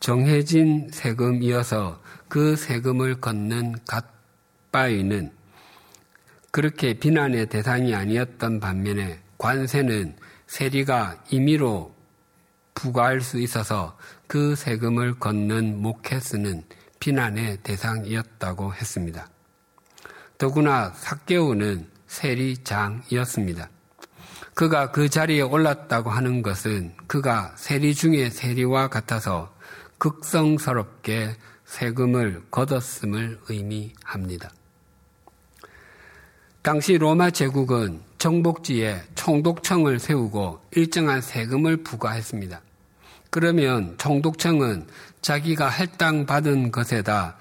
정해진 0.00 0.90
세금이어서 0.92 2.06
그 2.28 2.56
세금을 2.56 3.20
걷는 3.20 3.76
갓바위는 3.86 5.32
그렇게 6.50 6.94
비난의 6.94 7.46
대상이 7.46 7.94
아니었던 7.94 8.60
반면에 8.60 9.20
관세는 9.38 10.16
세리가 10.46 11.24
임의로 11.30 11.94
부과할 12.74 13.20
수 13.20 13.38
있어서 13.38 13.96
그 14.26 14.54
세금을 14.54 15.18
걷는 15.18 15.80
모케스는 15.80 16.64
비난의 17.00 17.58
대상이었다고 17.62 18.74
했습니다. 18.74 19.28
더구나 20.36 20.92
삭개우는 20.94 21.88
세리장이었습니다. 22.06 23.68
그가 24.54 24.90
그 24.90 25.08
자리에 25.08 25.40
올랐다고 25.42 26.10
하는 26.10 26.42
것은 26.42 26.94
그가 27.06 27.54
세리 27.56 27.94
중의 27.94 28.30
세리와 28.30 28.88
같아서 28.88 29.54
극성스럽게 29.98 31.36
세금을 31.68 32.42
걷었음을 32.50 33.38
의미합니다. 33.48 34.50
당시 36.62 36.98
로마 36.98 37.30
제국은 37.30 38.00
정복지에 38.16 39.02
총독청을 39.14 40.00
세우고 40.00 40.60
일정한 40.72 41.20
세금을 41.20 41.84
부과했습니다. 41.84 42.60
그러면 43.30 43.94
총독청은 43.98 44.86
자기가 45.20 45.68
할당받은 45.68 46.72
것에다 46.72 47.36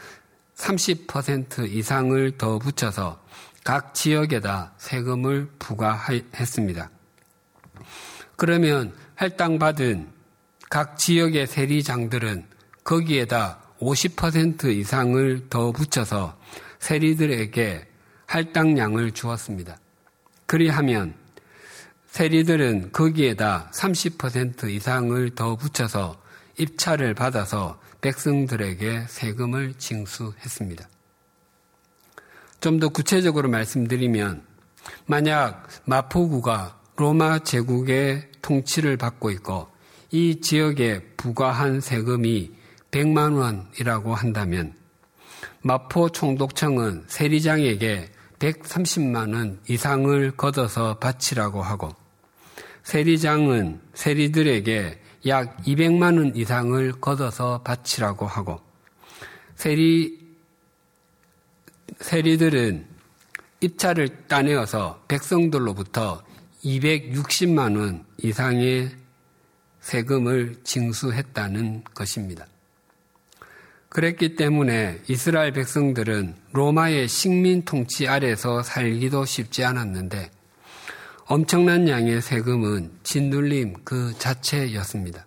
30% 0.56 1.70
이상을 1.70 2.38
더 2.38 2.60
붙여서 2.60 3.20
각 3.64 3.94
지역에다 3.94 4.74
세금을 4.78 5.50
부과했습니다. 5.58 6.90
그러면 8.36 8.94
할당받은 9.16 10.10
각 10.70 10.98
지역의 10.98 11.48
세리장들은 11.48 12.46
거기에다 12.84 13.67
50% 13.80 14.66
이상을 14.66 15.50
더 15.50 15.72
붙여서 15.72 16.38
세리들에게 16.80 17.88
할당량을 18.26 19.12
주었습니다. 19.12 19.78
그리하면 20.46 21.16
세리들은 22.08 22.92
거기에다 22.92 23.72
30% 23.74 24.70
이상을 24.70 25.36
더 25.36 25.56
붙여서 25.56 26.22
입찰을 26.58 27.14
받아서 27.14 27.80
백성들에게 28.02 29.06
세금을 29.08 29.76
징수했습니다. 29.78 30.88
좀 32.60 32.80
더 32.80 32.90
구체적으로 32.90 33.50
말씀드리면 33.50 34.44
만약 35.06 35.68
마포구가 35.86 36.80
로마 36.96 37.40
제국의 37.40 38.30
통치를 38.42 38.98
받고 38.98 39.30
있고 39.32 39.68
이 40.12 40.42
지역에 40.42 41.02
부과한 41.18 41.82
세금이 41.82 42.57
100만 42.92 43.38
원이라고 43.38 44.16
한다면 44.16 44.74
마포 45.62 46.10
총독청은 46.10 47.06
세리장에게 47.08 48.10
130만 48.40 49.34
원 49.34 49.60
이상을 49.68 50.38
걷어서 50.38 50.98
바치라고 51.00 51.62
하고 51.62 51.96
세리장은 52.84 53.82
세리들에게 53.94 55.02
약 55.28 55.58
200만 55.64 56.18
원 56.18 56.36
이상을 56.36 56.94
걷어서 57.02 57.62
바치라고 57.64 58.26
하고 58.26 58.62
세리 59.56 60.28
세리들은 62.00 62.88
입찰을 63.60 64.28
따내어서 64.28 65.04
백성들로부터 65.08 66.24
260만 66.64 67.78
원 67.78 68.06
이상의 68.20 68.92
세금을 69.80 70.58
징수했다는 70.64 71.84
것입니다. 71.94 72.46
그랬기 73.90 74.36
때문에 74.36 75.00
이스라엘 75.08 75.54
백성들은 75.54 76.36
로마의 76.52 77.08
식민 77.08 77.64
통치 77.64 78.08
아래서 78.08 78.62
살기도 78.62 79.26
쉽지 79.26 79.64
않았는데 79.64 80.30
엄청난 81.26 81.88
양의 81.88 82.22
세금은 82.22 82.92
진눌림 83.04 83.76
그 83.84 84.14
자체였습니다. 84.18 85.26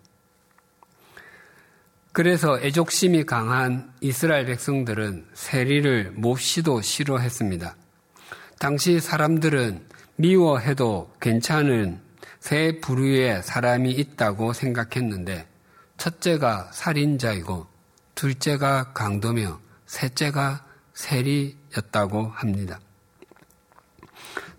그래서 2.13 2.61
애족심이 2.61 3.25
강한 3.25 3.93
이스라엘 4.01 4.45
백성들은 4.47 5.27
세리를 5.33 6.13
몹시도 6.17 6.83
싫어했습니다. 6.83 7.77
당시 8.59 9.01
사람들은 9.01 9.87
미워해도 10.17 11.15
괜찮은 11.21 12.01
세 12.41 12.79
부류의 12.81 13.43
사람이 13.43 13.91
있다고 13.93 14.53
생각했는데 14.53 15.47
첫째가 15.99 16.71
살인자이고 16.73 17.70
둘째가 18.15 18.93
강도며 18.93 19.61
셋째가 19.87 20.65
세리였다고 20.95 22.29
합니다. 22.29 22.81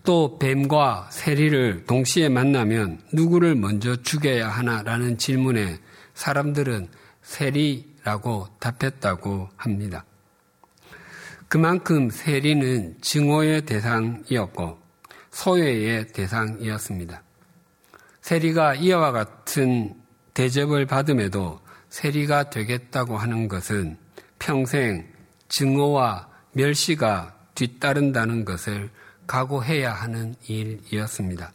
또 0.04 0.38
뱀과 0.38 1.08
세리를 1.12 1.84
동시에 1.86 2.28
만나면 2.28 3.00
누구를 3.12 3.54
먼저 3.54 3.94
죽여야 3.96 4.48
하나라는 4.48 5.16
질문에 5.16 5.78
사람들은 6.14 6.88
세리라고 7.22 8.48
답했다고 8.58 9.48
합니다. 9.56 10.04
그만큼 11.46 12.10
세리는 12.10 12.96
증오의 13.00 13.66
대상이었고 13.66 14.80
소외의 15.30 16.08
대상이었습니다. 16.08 17.22
세리가 18.22 18.74
이와 18.74 19.12
같은 19.12 19.94
대접을 20.34 20.86
받음에도 20.86 21.60
세리가 21.92 22.48
되겠다고 22.48 23.18
하는 23.18 23.48
것은 23.48 23.98
평생 24.38 25.06
증오와 25.48 26.26
멸시가 26.52 27.36
뒤따른다는 27.54 28.46
것을 28.46 28.88
각오해야 29.26 29.92
하는 29.92 30.34
일이었습니다. 30.46 31.52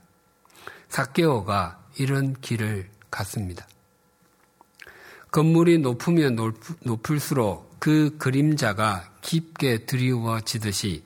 사케오가 0.89 1.83
이런 1.97 2.39
길을 2.39 2.87
갔습니다. 3.09 3.67
건물이 5.31 5.79
높으면 5.79 6.37
높을수록 6.81 7.79
그 7.79 8.15
그림자가 8.19 9.11
깊게 9.21 9.87
드리워지듯이 9.87 11.03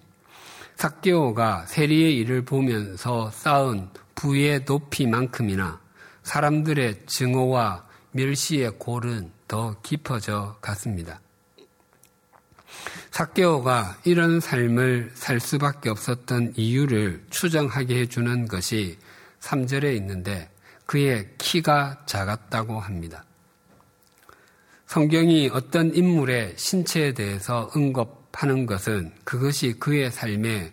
사케오가 0.76 1.66
세리의 1.68 2.18
일을 2.18 2.44
보면서 2.44 3.32
쌓은 3.32 3.92
부의 4.14 4.66
높이만큼이나 4.68 5.80
사람들의 6.24 7.06
증오와 7.06 7.91
멸시의 8.12 8.74
골은 8.78 9.32
더 9.48 9.76
깊어져 9.82 10.58
갔습니다. 10.62 11.20
사케오가 13.12 13.98
이런 14.06 14.40
삶을 14.40 15.12
살 15.14 15.40
수밖에 15.40 15.90
없었던 15.90 16.54
이유를 16.56 17.26
추정하게 17.30 18.00
해주는 18.02 18.48
것이 18.48 18.98
3절에 19.42 19.96
있는데 19.98 20.50
그의 20.86 21.30
키가 21.38 22.04
작았다고 22.06 22.80
합니다. 22.80 23.26
성경이 24.88 25.50
어떤 25.54 25.94
인물의 25.96 26.56
신체에 26.58 27.14
대해서 27.14 27.70
언급하는 27.76 28.66
것은 28.66 29.12
그것이 29.24 29.74
그의 29.74 30.12
삶에 30.12 30.72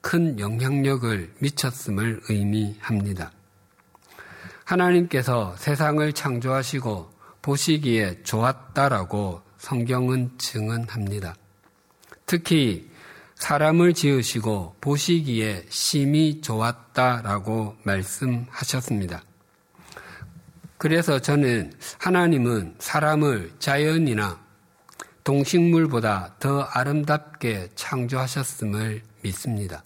큰 0.00 0.38
영향력을 0.40 1.34
미쳤음을 1.38 2.20
의미합니다. 2.28 3.32
하나님께서 4.70 5.56
세상을 5.56 6.12
창조하시고 6.12 7.10
보시기에 7.42 8.22
좋았다라고 8.22 9.42
성경은 9.58 10.38
증언합니다. 10.38 11.34
특히 12.24 12.88
사람을 13.34 13.94
지으시고 13.94 14.76
보시기에 14.80 15.66
심히 15.70 16.40
좋았다라고 16.40 17.76
말씀하셨습니다. 17.82 19.22
그래서 20.78 21.18
저는 21.18 21.72
하나님은 21.98 22.76
사람을 22.78 23.52
자연이나 23.58 24.40
동식물보다 25.24 26.36
더 26.38 26.62
아름답게 26.62 27.70
창조하셨음을 27.74 29.02
믿습니다. 29.22 29.82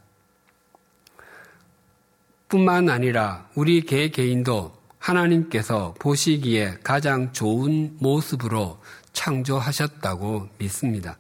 뿐만 2.55 2.89
아니라 2.89 3.49
우리 3.57 3.81
개 3.81 4.11
개인도 4.11 4.73
하나님께서 5.01 5.93
보시기에 5.99 6.79
가장 6.85 7.33
좋은 7.33 7.97
모습으로 7.99 8.79
창조하셨다고 9.13 10.51
믿습니다. 10.59 11.19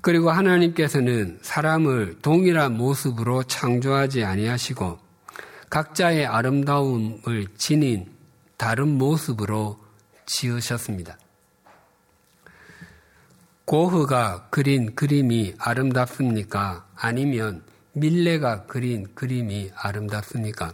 그리고 0.00 0.30
하나님께서는 0.30 1.40
사람을 1.42 2.18
동일한 2.22 2.76
모습으로 2.76 3.42
창조하지 3.42 4.22
아니하시고 4.22 5.00
각자의 5.68 6.26
아름다움을 6.26 7.48
지닌 7.56 8.06
다른 8.56 8.86
모습으로 8.98 9.80
지으셨습니다. 10.26 11.18
고흐가 13.64 14.46
그린 14.50 14.94
그림이 14.94 15.54
아름답습니까? 15.58 16.86
아니면 16.94 17.64
밀레가 17.92 18.66
그린 18.66 19.14
그림이 19.14 19.70
아름답습니까? 19.74 20.72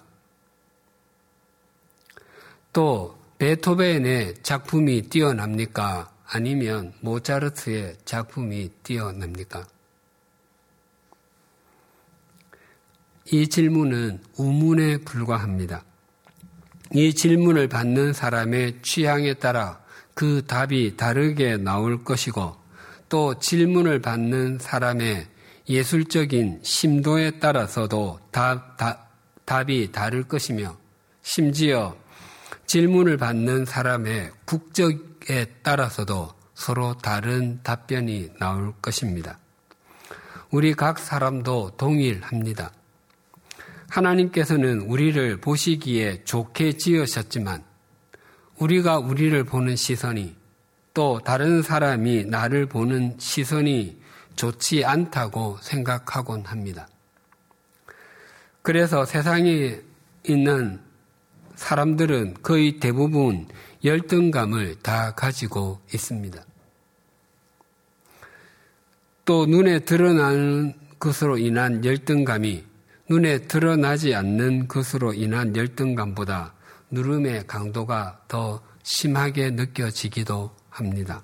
또 2.73 3.19
베토벤의 3.39 4.35
작품이 4.43 5.03
뛰어납니까? 5.03 6.13
아니면 6.27 6.93
모차르트의 7.01 7.97
작품이 8.05 8.71
뛰어납니까? 8.83 9.67
이 13.31 13.49
질문은 13.49 14.23
우문에 14.37 14.99
불과합니다. 14.99 15.85
이 16.95 17.15
질문을 17.15 17.69
받는 17.69 18.13
사람의 18.13 18.79
취향에 18.83 19.35
따라 19.35 19.81
그 20.15 20.43
답이 20.47 20.97
다르게 20.97 21.57
나올 21.57 22.03
것이고 22.05 22.57
또 23.09 23.39
질문을 23.39 24.01
받는 24.01 24.59
사람의 24.59 25.27
예술적인 25.69 26.61
심도에 26.63 27.39
따라서도 27.39 28.21
답, 28.31 28.77
답, 28.77 29.11
답이 29.45 29.93
다를 29.93 30.23
것이며 30.23 30.77
심지어 31.23 31.97
질문을 32.67 33.17
받는 33.19 33.65
사람의 33.65 34.31
국적에 34.45 35.45
따라서도 35.63 36.33
서로 36.55 36.97
다른 36.97 37.61
답변이 37.63 38.31
나올 38.39 38.73
것입니다. 38.81 39.39
우리 40.51 40.75
각 40.75 40.99
사람도 40.99 41.73
동일합니다. 41.77 42.73
하나님께서는 43.91 44.81
우리를 44.81 45.39
보시기에 45.41 46.25
좋게 46.25 46.79
지으셨지만 46.79 47.63
우리가 48.59 48.99
우리를 48.99 49.45
보는 49.45 49.77
시선이 49.77 50.35
또 50.95 51.21
다른 51.25 51.63
사람이 51.63 52.25
나를 52.25 52.67
보는 52.67 53.17
시선이 53.19 53.98
좋지 54.39 54.85
않다고 54.85 55.59
생각하곤 55.61 56.47
합니다. 56.47 56.89
그래서 58.63 59.05
세상에 59.05 59.81
있는 60.27 60.81
사람들은 61.57 62.37
거의 62.43 62.79
대부분 62.79 63.49
열등감을 63.85 64.77
다 64.77 65.15
가지고 65.15 65.81
있습니다. 65.93 66.41
또 69.25 69.45
눈에 69.47 69.81
드러나는 69.81 70.75
것으로 71.01 71.37
인한 71.37 71.85
열등감이 71.85 72.65
눈에 73.11 73.41
드러나지 73.41 74.15
않는 74.15 74.69
것으로 74.69 75.15
인한 75.15 75.57
열등감보다 75.57 76.55
누름의 76.91 77.47
강도가 77.47 78.23
더 78.29 78.63
심하게 78.85 79.51
느껴지기도 79.51 80.55
합니다. 80.71 81.23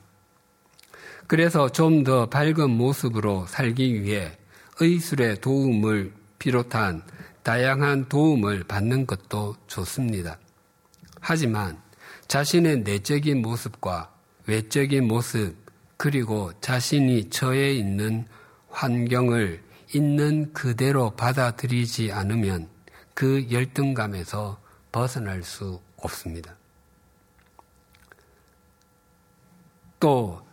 그래서 1.26 1.68
좀 1.68 2.04
더 2.04 2.28
밝은 2.28 2.70
모습으로 2.70 3.46
살기 3.46 4.02
위해 4.02 4.36
의술의 4.80 5.40
도움을 5.40 6.12
비롯한 6.38 7.02
다양한 7.42 8.08
도움을 8.08 8.64
받는 8.64 9.06
것도 9.06 9.56
좋습니다. 9.66 10.38
하지만 11.20 11.80
자신의 12.28 12.78
내적인 12.78 13.40
모습과 13.40 14.12
외적인 14.46 15.06
모습, 15.06 15.54
그리고 15.96 16.52
자신이 16.60 17.30
처해 17.30 17.72
있는 17.72 18.26
환경을 18.68 19.62
있는 19.94 20.52
그대로 20.52 21.10
받아들이지 21.10 22.12
않으면 22.12 22.68
그 23.14 23.46
열등감에서 23.50 24.60
벗어날 24.90 25.42
수 25.42 25.80
없습니다. 25.96 26.56
또 30.00 30.43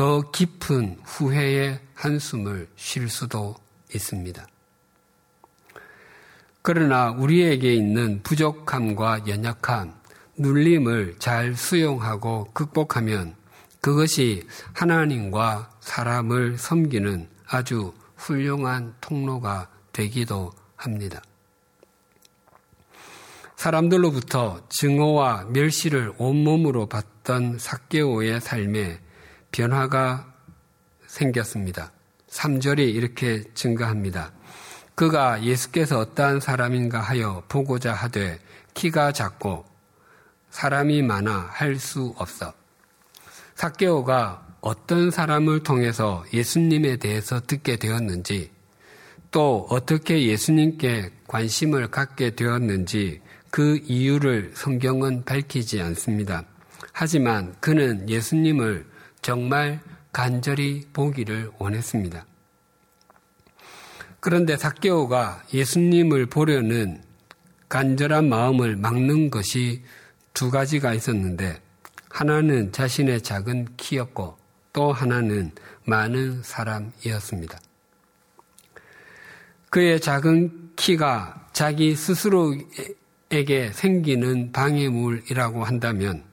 더 0.00 0.22
깊은 0.30 1.00
후회의 1.04 1.78
한숨을 1.92 2.68
쉴 2.74 3.10
수도 3.10 3.54
있습니다. 3.94 4.46
그러나 6.62 7.10
우리에게 7.10 7.74
있는 7.74 8.22
부족함과 8.22 9.28
연약함, 9.28 9.92
눌림을 10.38 11.16
잘 11.18 11.54
수용하고 11.54 12.48
극복하면 12.54 13.34
그것이 13.82 14.46
하나님과 14.72 15.70
사람을 15.80 16.56
섬기는 16.56 17.28
아주 17.46 17.92
훌륭한 18.16 18.94
통로가 19.02 19.68
되기도 19.92 20.50
합니다. 20.76 21.20
사람들로부터 23.56 24.62
증오와 24.70 25.48
멸시를 25.50 26.14
온몸으로 26.16 26.86
받던 26.86 27.58
사개오의 27.58 28.40
삶에 28.40 28.98
변화가 29.52 30.32
생겼습니다. 31.06 31.92
3절이 32.28 32.94
이렇게 32.94 33.42
증가합니다. 33.54 34.32
그가 34.94 35.42
예수께서 35.42 35.98
어떠한 35.98 36.40
사람인가 36.40 37.00
하여 37.00 37.42
보고자 37.48 37.92
하되 37.92 38.38
키가 38.74 39.12
작고 39.12 39.64
사람이 40.50 41.02
많아 41.02 41.48
할 41.50 41.78
수 41.78 42.14
없어. 42.18 42.52
사개오가 43.54 44.46
어떤 44.60 45.10
사람을 45.10 45.62
통해서 45.62 46.24
예수님에 46.32 46.96
대해서 46.96 47.40
듣게 47.40 47.76
되었는지 47.76 48.50
또 49.30 49.66
어떻게 49.70 50.26
예수님께 50.26 51.10
관심을 51.26 51.88
갖게 51.88 52.34
되었는지 52.34 53.20
그 53.50 53.80
이유를 53.84 54.52
성경은 54.54 55.24
밝히지 55.24 55.80
않습니다. 55.80 56.44
하지만 56.92 57.54
그는 57.60 58.08
예수님을 58.08 58.86
정말 59.22 59.80
간절히 60.12 60.86
보기를 60.92 61.50
원했습니다. 61.58 62.26
그런데 64.20 64.56
사개오가 64.56 65.42
예수님을 65.52 66.26
보려는 66.26 67.02
간절한 67.68 68.28
마음을 68.28 68.76
막는 68.76 69.30
것이 69.30 69.82
두 70.34 70.50
가지가 70.50 70.92
있었는데 70.92 71.60
하나는 72.08 72.72
자신의 72.72 73.22
작은 73.22 73.76
키였고 73.76 74.36
또 74.72 74.92
하나는 74.92 75.52
많은 75.84 76.42
사람이었습니다. 76.42 77.58
그의 79.70 80.00
작은 80.00 80.72
키가 80.76 81.48
자기 81.52 81.94
스스로에게 81.94 83.70
생기는 83.72 84.52
방해물이라고 84.52 85.64
한다면 85.64 86.24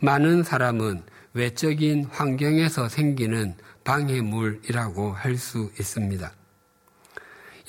많은 0.00 0.42
사람은 0.42 1.04
외적인 1.34 2.04
환경에서 2.10 2.88
생기는 2.88 3.54
방해물이라고 3.84 5.12
할 5.12 5.36
수 5.36 5.70
있습니다. 5.78 6.32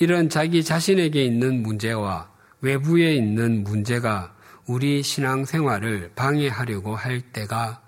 이런 0.00 0.28
자기 0.28 0.62
자신에게 0.62 1.24
있는 1.24 1.62
문제와 1.62 2.30
외부에 2.60 3.14
있는 3.14 3.64
문제가 3.64 4.34
우리 4.66 5.02
신앙생활을 5.02 6.12
방해하려고 6.14 6.96
할 6.96 7.20
때가 7.20 7.82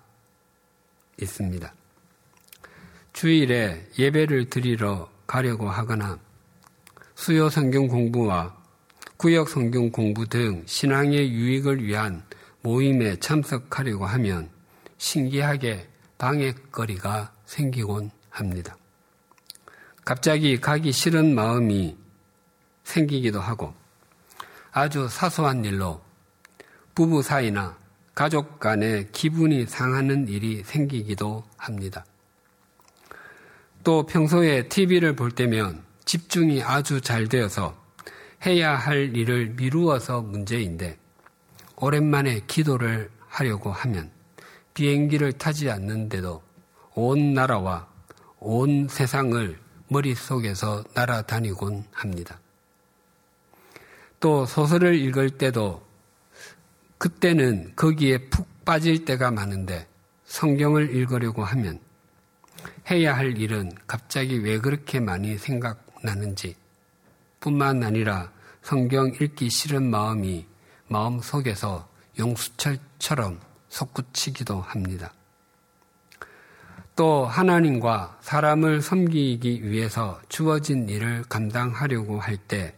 있습니다. 1.21 1.73
주일에 3.13 3.87
예배를 3.99 4.51
드리러 4.51 5.11
가려고 5.27 5.69
하거나 5.71 6.19
수요 7.15 7.49
성경 7.49 7.89
공부와 7.89 8.55
구역 9.17 9.49
성경 9.49 9.91
공부 9.91 10.27
등 10.27 10.63
신앙의 10.67 11.33
유익을 11.33 11.83
위한 11.83 12.23
모임에 12.61 13.17
참석하려고 13.17 14.05
하면 14.05 14.51
신기하게 14.99 15.89
방해거리가 16.19 17.33
생기곤 17.45 18.11
합니다. 18.31 18.77
갑자기 20.05 20.61
가기 20.61 20.93
싫은 20.93 21.35
마음이 21.35 21.97
생기기도 22.85 23.41
하고 23.41 23.75
아주 24.71 25.09
사소한 25.09 25.65
일로 25.65 26.01
부부 26.95 27.23
사이나 27.23 27.77
가족 28.15 28.59
간에 28.59 29.09
기분이 29.13 29.67
상하는 29.67 30.29
일이 30.29 30.63
생기기도 30.63 31.45
합니다. 31.57 32.05
또 33.85 34.07
평소에 34.07 34.69
TV를 34.69 35.15
볼 35.15 35.31
때면 35.31 35.85
집중이 36.05 36.63
아주 36.63 37.01
잘 37.01 37.29
되어서 37.29 37.77
해야 38.47 38.75
할 38.75 39.15
일을 39.17 39.51
미루어서 39.57 40.23
문제인데 40.23 40.99
오랜만에 41.77 42.41
기도를 42.47 43.11
하려고 43.29 43.71
하면 43.71 44.11
비행기를 44.77 45.33
타지 45.33 45.71
않는데도 45.71 46.43
온 46.95 47.33
나라와 47.33 47.89
온 48.39 48.89
세상을 48.89 49.59
머릿속에서 49.89 50.85
날아다니곤 50.93 51.85
합니다. 51.93 52.39
또 54.21 54.45
소설을 54.45 54.95
읽을 54.97 55.31
때도 55.31 55.83
그때는 56.99 57.73
거기에 57.75 58.19
푹 58.29 58.47
빠질 58.67 59.07
때가 59.07 59.31
많은데 59.31 59.87
성경을 60.27 60.95
읽으려고 60.95 61.43
하면 61.43 61.81
해야 62.91 63.17
할 63.17 63.39
일은 63.39 63.73
갑자기 63.87 64.39
왜 64.39 64.59
그렇게 64.59 65.01
많이 65.01 65.39
생각나는지 65.39 66.55
뿐만 67.41 67.83
아니라 67.83 68.31
성경 68.61 69.07
읽기 69.07 69.49
싫은 69.49 69.89
마음이 69.89 70.45
마음 70.89 71.21
속에서 71.21 71.89
용수철처럼 72.19 73.46
솟구치기도 73.77 74.61
합니다. 74.61 75.13
또 76.95 77.27
하나님과 77.27 78.19
사람을 78.23 78.81
섬기기 78.81 79.71
위해서 79.71 80.19
주어진 80.31 80.89
일을 80.89 81.25
감당하려고 81.29 82.19
할 82.19 82.39
때 82.39 82.75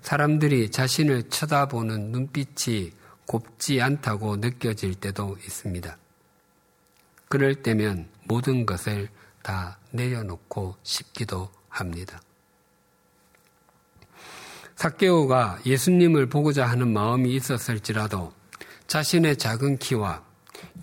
사람들이 0.00 0.70
자신을 0.70 1.28
쳐다보는 1.28 2.12
눈빛이 2.12 2.92
곱지 3.26 3.82
않다고 3.82 4.36
느껴질 4.36 4.94
때도 4.94 5.36
있습니다. 5.44 5.98
그럴 7.28 7.56
때면 7.56 8.08
모든 8.24 8.64
것을 8.64 9.10
다 9.42 9.78
내려놓고 9.90 10.76
싶기도 10.82 11.50
합니다. 11.68 12.22
사케오가 14.76 15.58
예수님을 15.66 16.30
보고자 16.30 16.64
하는 16.64 16.90
마음이 16.90 17.34
있었을지라도 17.34 18.32
자신의 18.86 19.36
작은 19.36 19.76
키와 19.76 20.27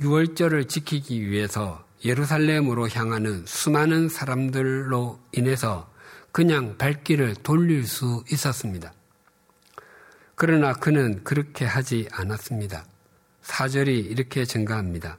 유월절을 0.01 0.67
지키기 0.67 1.29
위해서 1.29 1.85
예루살렘으로 2.03 2.89
향하는 2.89 3.45
수많은 3.45 4.09
사람들로 4.09 5.19
인해서 5.31 5.89
그냥 6.31 6.77
발길을 6.77 7.35
돌릴 7.35 7.87
수 7.87 8.23
있었습니다. 8.31 8.93
그러나 10.35 10.73
그는 10.73 11.23
그렇게 11.23 11.65
하지 11.65 12.07
않았습니다. 12.11 12.85
사절이 13.41 13.99
이렇게 13.99 14.43
증가합니다. 14.43 15.17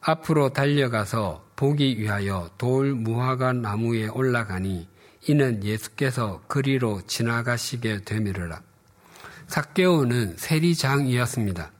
앞으로 0.00 0.52
달려가서 0.52 1.46
보기 1.56 1.98
위하여 1.98 2.50
돌 2.58 2.92
무화과 2.92 3.54
나무에 3.54 4.08
올라가니 4.08 4.86
이는 5.28 5.64
예수께서 5.64 6.42
그리로 6.48 7.00
지나가시게 7.06 8.02
되미르라. 8.04 8.60
사케오는 9.46 10.36
세리장이었습니다. 10.36 11.70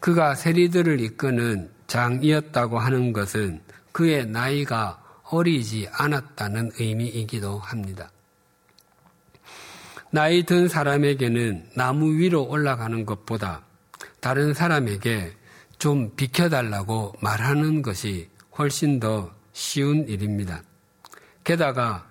그가 0.00 0.34
세리들을 0.34 1.00
이끄는 1.00 1.70
장이었다고 1.86 2.78
하는 2.78 3.12
것은 3.12 3.60
그의 3.92 4.26
나이가 4.26 5.02
어리지 5.30 5.88
않았다는 5.92 6.72
의미이기도 6.78 7.58
합니다. 7.58 8.10
나이 10.10 10.44
든 10.44 10.68
사람에게는 10.68 11.70
나무 11.74 12.14
위로 12.14 12.44
올라가는 12.44 13.04
것보다 13.04 13.62
다른 14.20 14.54
사람에게 14.54 15.32
좀 15.78 16.14
비켜달라고 16.14 17.14
말하는 17.20 17.82
것이 17.82 18.28
훨씬 18.56 19.00
더 19.00 19.32
쉬운 19.52 20.06
일입니다. 20.08 20.62
게다가 21.42 22.08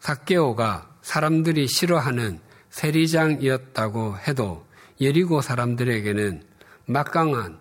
사케오가 0.00 0.94
사람들이 1.02 1.66
싫어하는 1.66 2.40
세리장이었다고 2.70 4.18
해도 4.18 4.66
예리고 5.00 5.40
사람들에게는 5.40 6.42
막강한 6.86 7.58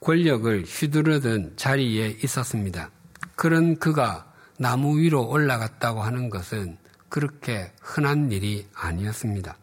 권력을 0.00 0.62
휘두르던 0.64 1.56
자리에 1.56 2.18
있었습니다. 2.22 2.90
그런 3.34 3.78
그가 3.78 4.32
나무 4.58 4.98
위로 4.98 5.26
올라갔다고 5.26 6.02
하는 6.02 6.30
것은 6.30 6.78
그렇게 7.08 7.72
흔한 7.80 8.30
일이 8.30 8.66
아니었습니다. 8.74 9.56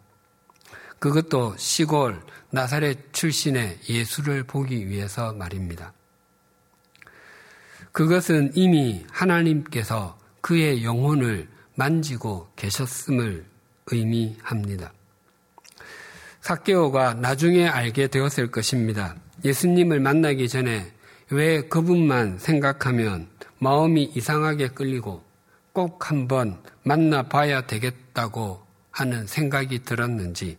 그것도 0.99 1.55
시골 1.57 2.21
나사렛 2.49 3.13
출신의 3.13 3.79
예수를 3.89 4.43
보기 4.43 4.87
위해서 4.87 5.33
말입니다. 5.33 5.93
그것은 7.91 8.51
이미 8.55 9.05
하나님께서 9.11 10.17
그의 10.41 10.83
영혼을 10.83 11.47
만지고 11.75 12.49
계셨음을 12.55 13.45
의미합니다. 13.87 14.93
사케오가 16.43 17.13
나중에 17.13 17.69
알게 17.69 18.07
되었을 18.07 18.51
것입니다. 18.51 19.15
예수님을 19.45 20.01
만나기 20.01 20.49
전에 20.49 20.91
왜 21.29 21.61
그분만 21.61 22.37
생각하면 22.37 23.29
마음이 23.59 24.11
이상하게 24.13 24.67
끌리고 24.67 25.23
꼭 25.71 26.09
한번 26.11 26.61
만나봐야 26.83 27.65
되겠다고 27.65 28.61
하는 28.91 29.25
생각이 29.25 29.85
들었는지 29.85 30.57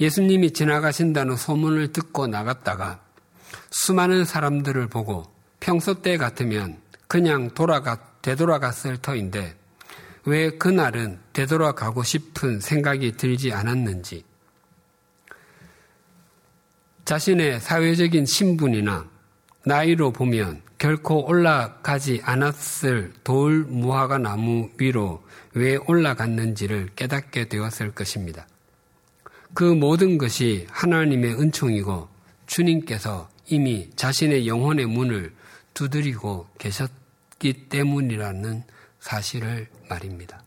예수님이 0.00 0.52
지나가신다는 0.52 1.36
소문을 1.36 1.92
듣고 1.92 2.26
나갔다가 2.26 3.00
수많은 3.70 4.24
사람들을 4.24 4.86
보고 4.86 5.30
평소 5.60 6.00
때 6.00 6.16
같으면 6.16 6.78
그냥 7.06 7.50
돌아가, 7.50 7.98
되돌아갔을 8.22 8.96
터인데 8.96 9.54
왜 10.24 10.48
그날은 10.48 11.18
되돌아가고 11.34 12.02
싶은 12.02 12.60
생각이 12.60 13.18
들지 13.18 13.52
않았는지 13.52 14.29
자신의 17.10 17.58
사회적인 17.58 18.24
신분이나 18.24 19.04
나이로 19.64 20.12
보면 20.12 20.62
결코 20.78 21.26
올라가지 21.26 22.20
않았을 22.22 23.14
돌 23.24 23.64
무화과 23.64 24.18
나무 24.18 24.70
위로 24.78 25.20
왜 25.52 25.74
올라갔는지를 25.74 26.90
깨닫게 26.94 27.48
되었을 27.48 27.90
것입니다. 27.96 28.46
그 29.54 29.64
모든 29.64 30.18
것이 30.18 30.68
하나님의 30.70 31.32
은총이고 31.32 32.08
주님께서 32.46 33.28
이미 33.48 33.90
자신의 33.96 34.46
영혼의 34.46 34.86
문을 34.86 35.34
두드리고 35.74 36.46
계셨기 36.58 37.70
때문이라는 37.70 38.62
사실을 39.00 39.66
말입니다. 39.88 40.44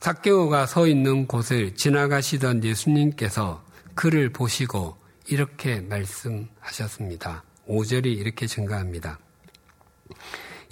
사케오가 0.00 0.66
서 0.66 0.88
있는 0.88 1.28
곳을 1.28 1.76
지나가시던 1.76 2.64
예수님께서 2.64 3.67
그를 3.98 4.28
보시고 4.28 4.96
이렇게 5.26 5.80
말씀하셨습니다. 5.80 7.42
5절이 7.66 8.06
이렇게 8.06 8.46
증가합니다. 8.46 9.18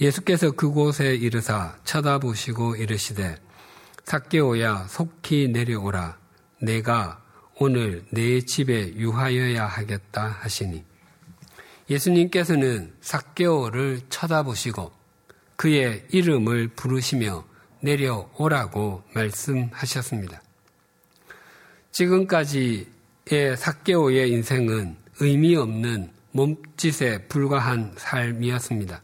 예수께서 0.00 0.52
그곳에 0.52 1.16
이르사 1.16 1.76
쳐다보시고 1.82 2.76
이르시되 2.76 3.36
사케오야 4.04 4.86
속히 4.88 5.48
내려오라 5.48 6.16
내가 6.62 7.20
오늘 7.56 8.04
내 8.10 8.42
집에 8.42 8.94
유하여야 8.94 9.66
하겠다 9.66 10.28
하시니 10.28 10.84
예수님께서는 11.90 12.94
사케오를 13.00 14.02
쳐다보시고 14.08 14.92
그의 15.56 16.06
이름을 16.10 16.68
부르시며 16.68 17.44
내려오라고 17.80 19.02
말씀하셨습니다. 19.14 20.40
지금까지의 21.90 22.95
사케오의 23.56 24.30
인생은 24.30 24.96
의미 25.18 25.56
없는 25.56 26.10
몸짓에 26.30 27.26
불과한 27.26 27.94
삶이었습니다. 27.96 29.02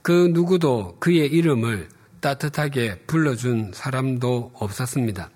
그 0.00 0.30
누구도 0.32 0.96
그의 0.98 1.26
이름을 1.26 1.90
따뜻하게 2.20 3.00
불러준 3.00 3.72
사람도 3.74 4.52
없었습니다. 4.54 5.28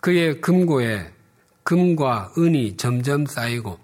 그의 0.00 0.42
금고에 0.42 1.10
금과 1.62 2.34
은이 2.36 2.76
점점 2.76 3.24
쌓이고 3.24 3.78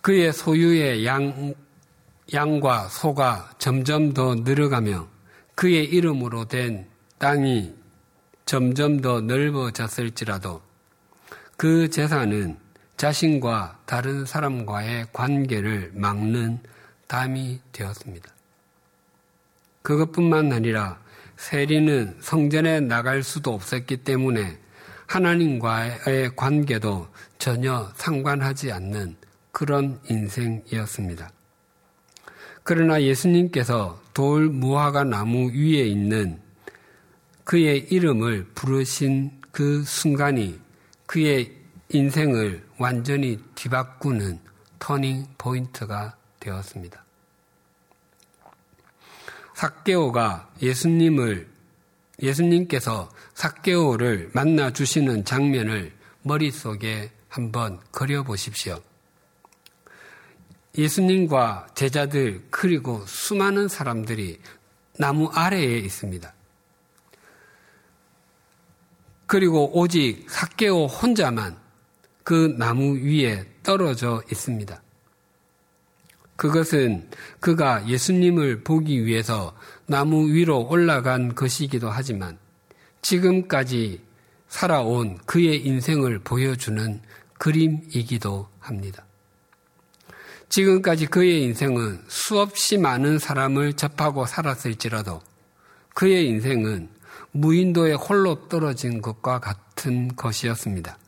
그의 0.00 0.32
소유의 0.32 1.06
양, 1.06 1.54
양과 2.32 2.88
소가 2.88 3.52
점점 3.58 4.12
더 4.14 4.34
늘어가며 4.34 5.06
그의 5.54 5.84
이름으로 5.84 6.46
된 6.46 6.88
땅이 7.18 7.72
점점 8.46 9.00
더 9.00 9.20
넓어졌을지라도 9.20 10.67
그 11.58 11.90
재산은 11.90 12.56
자신과 12.96 13.80
다른 13.84 14.24
사람과의 14.24 15.08
관계를 15.12 15.90
막는 15.92 16.60
담이 17.08 17.58
되었습니다. 17.72 18.30
그것뿐만 19.82 20.52
아니라 20.52 21.00
세리는 21.36 22.18
성전에 22.20 22.78
나갈 22.78 23.24
수도 23.24 23.54
없었기 23.54 24.04
때문에 24.04 24.56
하나님과의 25.08 26.36
관계도 26.36 27.08
전혀 27.38 27.90
상관하지 27.96 28.70
않는 28.70 29.16
그런 29.50 29.98
인생이었습니다. 30.08 31.28
그러나 32.62 33.02
예수님께서 33.02 34.00
돌 34.14 34.48
무화과 34.48 35.02
나무 35.02 35.50
위에 35.50 35.88
있는 35.88 36.40
그의 37.42 37.88
이름을 37.90 38.46
부르신 38.54 39.32
그 39.50 39.82
순간이 39.82 40.67
그의 41.08 41.50
인생을 41.88 42.62
완전히 42.76 43.42
뒤바꾸는 43.54 44.38
터닝 44.78 45.26
포인트가 45.38 46.14
되었습니다. 46.38 47.02
삭개오가 49.54 50.50
예수님을 50.60 51.48
예수님께서 52.20 53.10
삭개오를 53.32 54.30
만나 54.34 54.70
주시는 54.70 55.24
장면을 55.24 55.92
머릿속에 56.22 57.10
한번 57.30 57.80
그려 57.90 58.22
보십시오. 58.22 58.78
예수님과 60.76 61.68
제자들 61.74 62.44
그리고 62.50 63.04
수많은 63.06 63.68
사람들이 63.68 64.40
나무 64.98 65.28
아래에 65.32 65.78
있습니다. 65.78 66.34
그리고 69.28 69.70
오직 69.78 70.24
삭개오 70.28 70.86
혼자만 70.86 71.54
그 72.24 72.54
나무 72.58 72.96
위에 72.96 73.44
떨어져 73.62 74.22
있습니다. 74.32 74.82
그것은 76.34 77.10
그가 77.38 77.86
예수님을 77.86 78.64
보기 78.64 79.04
위해서 79.04 79.54
나무 79.86 80.32
위로 80.32 80.66
올라간 80.66 81.34
것이기도 81.34 81.90
하지만 81.90 82.38
지금까지 83.02 84.00
살아온 84.48 85.18
그의 85.26 85.66
인생을 85.66 86.20
보여주는 86.20 87.02
그림이기도 87.38 88.48
합니다. 88.60 89.04
지금까지 90.48 91.04
그의 91.06 91.42
인생은 91.42 92.02
수없이 92.08 92.78
많은 92.78 93.18
사람을 93.18 93.74
접하고 93.74 94.24
살았을지라도 94.24 95.20
그의 95.94 96.28
인생은 96.28 96.88
무인도에 97.40 97.94
홀로 97.94 98.48
떨어진 98.48 99.00
것과 99.00 99.38
같은 99.38 100.14
것이었습니다. 100.16 100.98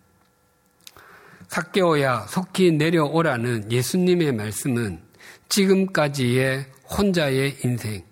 삭개오야 1.48 2.26
속히 2.28 2.72
내려오라는 2.72 3.72
예수님의 3.72 4.32
말씀은 4.32 5.00
지금까지의 5.48 6.66
혼자의 6.88 7.56
인생, 7.64 8.04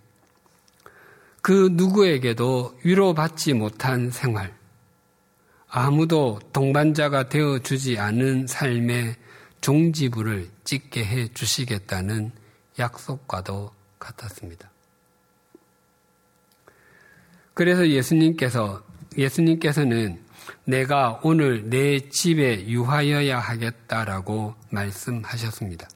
그 1.40 1.70
누구에게도 1.72 2.78
위로받지 2.84 3.54
못한 3.54 4.10
생활, 4.10 4.52
아무도 5.68 6.40
동반자가 6.52 7.28
되어 7.28 7.60
주지 7.60 7.98
않은 7.98 8.46
삶의 8.46 9.16
종지부를 9.60 10.50
찍게 10.64 11.04
해 11.04 11.28
주시겠다는 11.28 12.32
약속과도 12.78 13.72
같았습니다. 13.98 14.70
그래서 17.58 17.88
예수님께서 17.88 18.84
예수님께서는 19.16 20.20
내가 20.64 21.18
오늘 21.24 21.68
내 21.68 21.98
집에 22.08 22.68
유하여야 22.68 23.40
하겠다라고 23.40 24.54
말씀하셨습니다. 24.70 25.88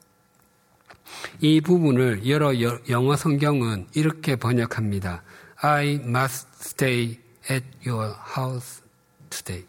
이 1.40 1.60
부분을 1.60 2.28
여러 2.28 2.52
영어 2.88 3.14
성경은 3.14 3.86
이렇게 3.94 4.34
번역합니다. 4.34 5.22
I 5.54 6.00
must 6.02 6.48
stay 6.58 7.18
at 7.48 7.64
your 7.86 8.12
house 8.36 8.82
today. 9.30 9.64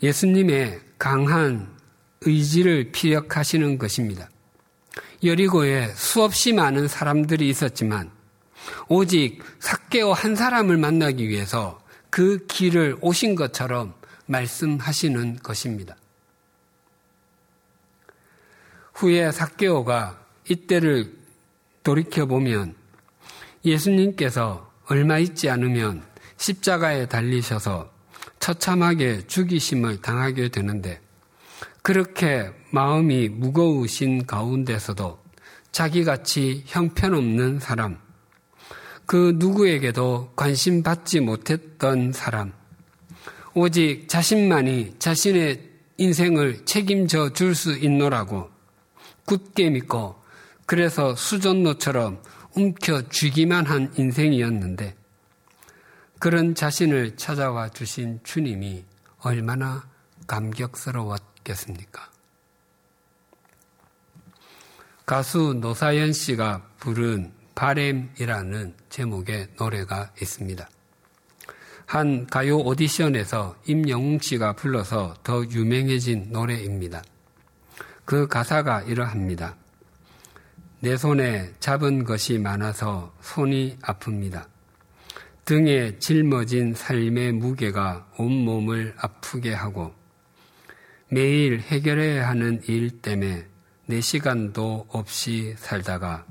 예수님의 0.00 0.80
강한 0.96 1.76
의지를 2.20 2.92
피력하시는 2.92 3.78
것입니다. 3.78 4.30
여리고에 5.24 5.88
수없이 5.96 6.52
많은 6.52 6.86
사람들이 6.86 7.48
있었지만 7.48 8.11
오직 8.88 9.42
삭개오 9.60 10.12
한 10.12 10.34
사람을 10.36 10.76
만나기 10.76 11.28
위해서 11.28 11.80
그 12.10 12.46
길을 12.46 12.98
오신 13.00 13.34
것처럼 13.34 13.94
말씀하시는 14.26 15.38
것입니다. 15.42 15.96
후에 18.94 19.32
삭개오가 19.32 20.20
이때를 20.48 21.16
돌이켜 21.82 22.26
보면 22.26 22.74
예수님께서 23.64 24.70
얼마 24.86 25.18
있지 25.18 25.48
않으면 25.48 26.04
십자가에 26.36 27.06
달리셔서 27.06 27.90
처참하게 28.40 29.26
죽이심을 29.26 30.00
당하게 30.00 30.48
되는데 30.48 31.00
그렇게 31.82 32.52
마음이 32.70 33.28
무거우신 33.28 34.26
가운데서도 34.26 35.20
자기같이 35.72 36.64
형편없는 36.66 37.60
사람, 37.60 37.98
그 39.12 39.34
누구에게도 39.36 40.32
관심 40.34 40.82
받지 40.82 41.20
못했던 41.20 42.14
사람, 42.14 42.50
오직 43.52 44.08
자신만이 44.08 44.94
자신의 44.98 45.70
인생을 45.98 46.64
책임져 46.64 47.34
줄 47.34 47.54
수 47.54 47.76
있노라고 47.76 48.48
굳게 49.26 49.68
믿고 49.68 50.16
그래서 50.64 51.14
수전노처럼 51.14 52.22
움켜 52.56 53.06
쥐기만 53.10 53.66
한 53.66 53.92
인생이었는데 53.98 54.96
그런 56.18 56.54
자신을 56.54 57.18
찾아와 57.18 57.68
주신 57.68 58.18
주님이 58.24 58.82
얼마나 59.18 59.86
감격스러웠겠습니까? 60.26 62.10
가수 65.04 65.58
노사연 65.60 66.14
씨가 66.14 66.62
부른 66.78 67.41
바램이라는 67.54 68.74
제목의 68.88 69.48
노래가 69.58 70.12
있습니다. 70.20 70.68
한 71.86 72.26
가요 72.26 72.58
오디션에서 72.58 73.56
임영웅 73.66 74.18
씨가 74.20 74.54
불러서 74.54 75.14
더 75.22 75.44
유명해진 75.44 76.28
노래입니다. 76.30 77.02
그 78.04 78.26
가사가 78.26 78.82
이러합니다. 78.82 79.56
내 80.80 80.96
손에 80.96 81.52
잡은 81.60 82.04
것이 82.04 82.38
많아서 82.38 83.14
손이 83.20 83.78
아픕니다. 83.82 84.46
등에 85.44 85.98
짊어진 85.98 86.74
삶의 86.74 87.32
무게가 87.32 88.08
온몸을 88.16 88.94
아프게 88.96 89.52
하고 89.52 89.92
매일 91.08 91.60
해결해야 91.60 92.28
하는 92.28 92.62
일 92.68 93.02
때문에 93.02 93.46
내 93.86 94.00
시간도 94.00 94.86
없이 94.88 95.54
살다가 95.58 96.24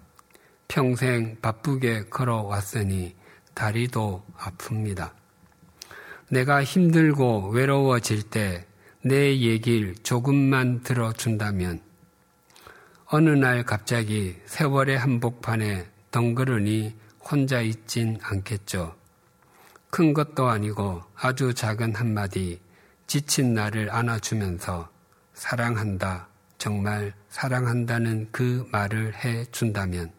평생 0.72 1.38
바쁘게 1.42 2.06
걸어왔으니 2.10 3.14
다리도 3.54 4.26
아픕니다. 4.38 5.12
내가 6.30 6.64
힘들고 6.64 7.50
외로워질 7.50 8.24
때 8.24 8.72
내 9.04 9.40
얘기를 9.40 9.96
조금만 10.04 10.84
들어준다면 10.84 11.82
어느 13.08 13.30
날 13.30 13.64
갑자기 13.64 14.38
세월의 14.46 15.00
한복판에 15.00 15.88
덩그러니 16.12 16.96
혼자 17.20 17.62
있진 17.62 18.20
않겠죠. 18.22 18.96
큰 19.90 20.14
것도 20.14 20.48
아니고 20.48 21.02
아주 21.16 21.56
작은 21.56 21.96
한마디 21.96 22.62
지친 23.08 23.56
나를 23.56 23.92
안아주면서 23.92 24.88
사랑한다, 25.34 26.28
정말 26.60 27.14
사랑한다는 27.30 28.30
그 28.32 28.68
말을 28.72 29.16
해 29.16 29.46
준다면 29.46 30.12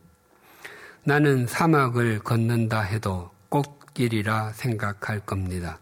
나는 1.05 1.49
사막을 1.49 2.21
걷는다 2.21 2.81
해도 2.81 3.33
꽃길이라 3.49 4.53
생각할 4.53 5.19
겁니다. 5.21 5.81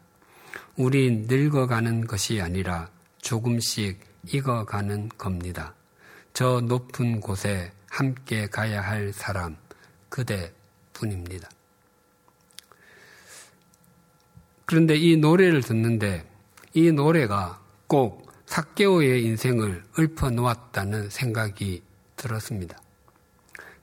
우린 0.76 1.26
늙어가는 1.28 2.06
것이 2.06 2.40
아니라 2.40 2.88
조금씩 3.18 4.00
익어가는 4.32 5.10
겁니다. 5.18 5.74
저 6.32 6.62
높은 6.62 7.20
곳에 7.20 7.70
함께 7.90 8.46
가야 8.46 8.80
할 8.80 9.12
사람, 9.12 9.56
그대 10.08 10.54
뿐입니다. 10.94 11.50
그런데 14.64 14.96
이 14.96 15.18
노래를 15.18 15.62
듣는데 15.62 16.26
이 16.72 16.92
노래가 16.92 17.60
꼭 17.86 18.32
삭개오의 18.46 19.24
인생을 19.24 19.84
읊어 19.98 20.30
놓았다는 20.30 21.10
생각이 21.10 21.82
들었습니다. 22.16 22.80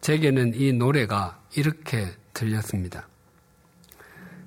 제게는 0.07 0.53
이 0.55 0.71
노래가 0.71 1.37
이렇게 1.53 2.07
들렸습니다. 2.33 3.09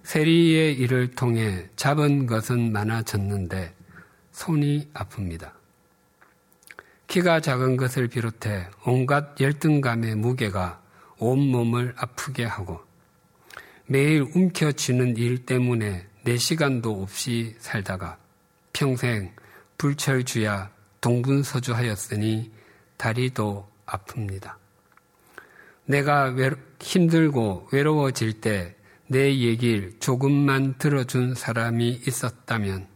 세리의 0.05 0.73
일을 0.79 1.11
통해 1.11 1.69
잡은 1.77 2.25
것은 2.25 2.73
많아졌는데 2.73 3.75
손이 4.33 4.89
아픕니다. 4.95 5.53
키가 7.09 7.41
작은 7.41 7.77
것을 7.77 8.09
비롯해 8.09 8.71
온갖 8.87 9.39
열등감의 9.39 10.15
무게가 10.15 10.81
온몸을 11.19 11.93
아프게 11.99 12.47
하고 12.47 12.81
매일 13.85 14.23
움켜쥐는 14.35 15.19
일 15.19 15.45
때문에 15.45 16.07
내 16.25 16.39
시간도 16.39 17.03
없이 17.03 17.55
살다가 17.59 18.17
평생 18.73 19.35
불철주야 19.77 20.71
동분서주하였으니 21.03 22.51
다리도 22.97 23.69
아픕니다. 23.85 24.60
내가 25.91 26.25
외로, 26.25 26.57
힘들고 26.81 27.69
외로워질 27.73 28.41
때 28.41 28.81
내 29.13 29.39
얘기를 29.39 29.93
조금만 29.99 30.79
들어준 30.79 31.35
사람이 31.35 32.03
있었다면 32.07 32.87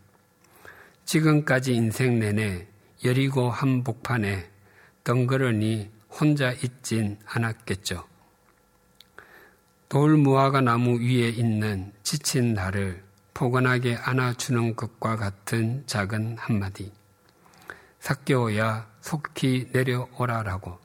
지금까지 1.04 1.74
인생 1.74 2.20
내내 2.20 2.68
여리고 3.04 3.50
한복판에 3.50 4.48
덩그러니 5.02 5.90
혼자 6.08 6.52
있진 6.52 7.18
않았겠죠. 7.26 8.06
돌무화과 9.88 10.60
나무 10.60 11.00
위에 11.00 11.30
있는 11.30 11.92
지친 12.04 12.54
나를 12.54 13.02
포근하게 13.34 13.96
안아주는 13.96 14.76
것과 14.76 15.16
같은 15.16 15.82
작은 15.86 16.36
한마디. 16.38 16.92
삭개오야 17.98 18.88
속히 19.00 19.70
내려오라라고 19.72 20.78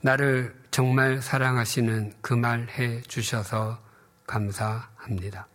나를 0.00 0.56
정말 0.78 1.20
사랑하시는 1.20 2.12
그 2.20 2.34
말 2.34 2.68
해 2.68 3.00
주셔서 3.00 3.82
감사합니다. 4.28 5.48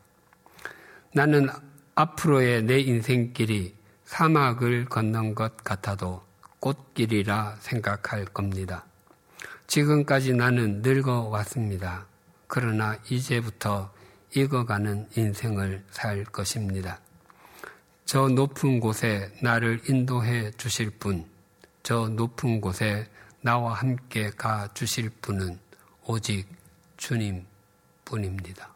나는 1.13 1.47
앞으로의 1.95 2.63
내 2.63 2.81
인생길이 2.81 3.73
사막을 4.03 4.83
걷는 4.83 5.33
것 5.33 5.55
같아도 5.63 6.25
꽃길이라 6.59 7.55
생각할 7.61 8.25
겁니다. 8.25 8.83
지금까지 9.67 10.33
나는 10.33 10.81
늙어 10.81 11.29
왔습니다. 11.29 12.05
그러나 12.47 12.97
이제부터 13.09 13.93
익어가는 14.35 15.07
인생을 15.15 15.85
살 15.89 16.25
것입니다. 16.25 16.99
저 18.03 18.27
높은 18.27 18.81
곳에 18.81 19.31
나를 19.41 19.83
인도해 19.87 20.51
주실 20.57 20.89
분, 20.89 21.25
저 21.81 22.09
높은 22.09 22.59
곳에 22.59 23.07
나와 23.43 23.73
함께 23.73 24.29
가 24.29 24.69
주실 24.73 25.09
분은 25.09 25.59
오직 26.05 26.47
주님 26.95 27.45
뿐입니다. 28.05 28.73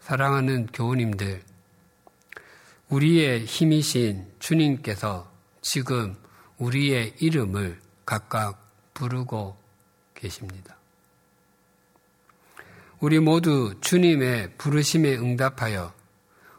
사랑하는 0.00 0.68
교우님들, 0.68 1.42
우리의 2.88 3.44
힘이신 3.44 4.26
주님께서 4.38 5.30
지금 5.60 6.16
우리의 6.56 7.14
이름을 7.18 7.78
각각 8.06 8.58
부르고 8.94 9.58
계십니다. 10.14 10.78
우리 13.00 13.18
모두 13.18 13.74
주님의 13.82 14.54
부르심에 14.56 15.16
응답하여 15.16 15.92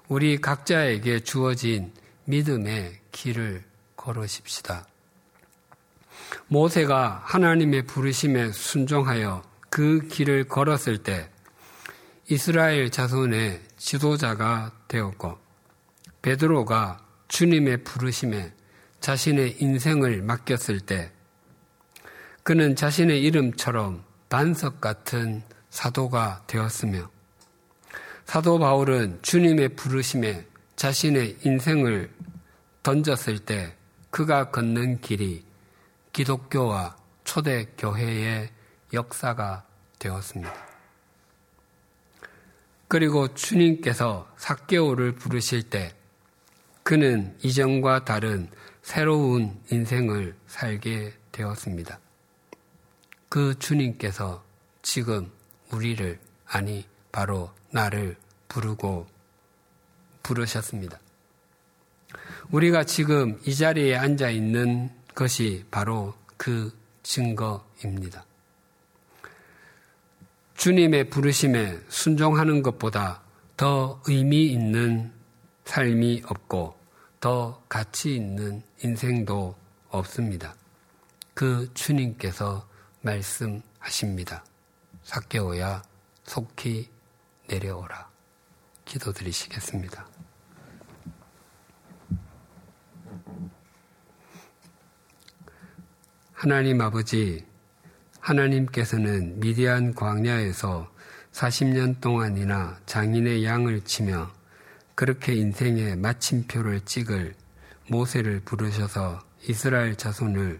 우리 0.09 0.37
각자에게 0.39 1.21
주어진 1.21 1.91
믿음의 2.25 2.99
길을 3.11 3.63
걸으십시다. 3.95 4.85
모세가 6.47 7.23
하나님의 7.25 7.83
부르심에 7.85 8.51
순종하여 8.51 9.43
그 9.69 10.07
길을 10.07 10.45
걸었을 10.45 10.99
때 10.99 11.29
이스라엘 12.29 12.89
자손의 12.89 13.61
지도자가 13.77 14.71
되었고 14.87 15.37
베드로가 16.21 17.05
주님의 17.27 17.83
부르심에 17.83 18.53
자신의 18.99 19.57
인생을 19.61 20.21
맡겼을 20.21 20.79
때 20.79 21.11
그는 22.43 22.75
자신의 22.75 23.21
이름처럼 23.23 24.03
반석 24.29 24.81
같은 24.81 25.43
사도가 25.69 26.43
되었으며 26.47 27.09
사도 28.25 28.59
바울은 28.59 29.19
주님의 29.21 29.75
부르심에 29.75 30.45
자신의 30.75 31.37
인생을 31.43 32.11
던졌을 32.83 33.39
때 33.39 33.75
그가 34.09 34.51
걷는 34.51 35.01
길이 35.01 35.46
기독교와 36.17 36.97
초대 37.25 37.67
교회의 37.77 38.49
역사가 38.91 39.67
되었습니다. 39.99 40.51
그리고 42.87 43.31
주님께서 43.35 44.27
사개오를 44.35 45.13
부르실 45.13 45.69
때 45.69 45.93
그는 46.81 47.37
이전과 47.43 48.05
다른 48.05 48.49
새로운 48.81 49.61
인생을 49.71 50.35
살게 50.47 51.13
되었습니다. 51.31 51.99
그 53.29 53.59
주님께서 53.59 54.43
지금 54.81 55.31
우리를, 55.71 56.19
아니, 56.47 56.87
바로 57.11 57.51
나를 57.69 58.17
부르고 58.47 59.05
부르셨습니다. 60.23 60.99
우리가 62.49 62.85
지금 62.85 63.39
이 63.45 63.53
자리에 63.53 63.95
앉아 63.95 64.31
있는 64.31 64.96
것이 65.17 65.65
바로 65.71 66.13
그 66.37 66.71
증거입니다. 67.01 68.23
주님의 70.55 71.09
부르심에 71.09 71.79
순종하는 71.89 72.61
것보다 72.61 73.23
더 73.57 73.99
의미 74.05 74.45
있는 74.45 75.11
삶이 75.65 76.21
없고 76.27 76.77
더 77.19 77.63
가치 77.67 78.15
있는 78.15 78.61
인생도 78.83 79.55
없습니다. 79.89 80.55
그 81.33 81.71
주님께서 81.73 82.67
말씀하십니다. 83.01 84.45
사개오야 85.03 85.81
속히 86.25 86.91
내려오라. 87.47 88.07
기도드리시겠습니다. 88.85 90.07
하나님 96.39 96.81
아버지, 96.81 97.43
하나님께서는 98.19 99.39
미디안 99.39 99.95
광야에서 99.95 100.87
40년 101.31 101.99
동안이나 101.99 102.77
장인의 102.85 103.43
양을 103.43 103.81
치며 103.85 104.31
그렇게 104.93 105.33
인생의 105.33 105.95
마침표를 105.95 106.81
찍을 106.81 107.33
모세를 107.89 108.41
부르셔서 108.41 109.19
이스라엘 109.49 109.95
자손을 109.95 110.59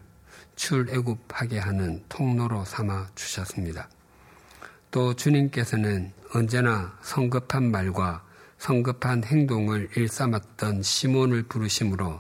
출애굽하게 0.56 1.60
하는 1.60 2.04
통로로 2.10 2.66
삼아 2.66 3.10
주셨습니다. 3.14 3.88
또 4.90 5.16
주님께서는 5.16 6.12
언제나 6.34 6.98
성급한 7.04 7.70
말과 7.70 8.26
성급한 8.58 9.24
행동을 9.26 9.90
일삼았던 9.96 10.82
시몬을 10.82 11.44
부르심으로 11.44 12.20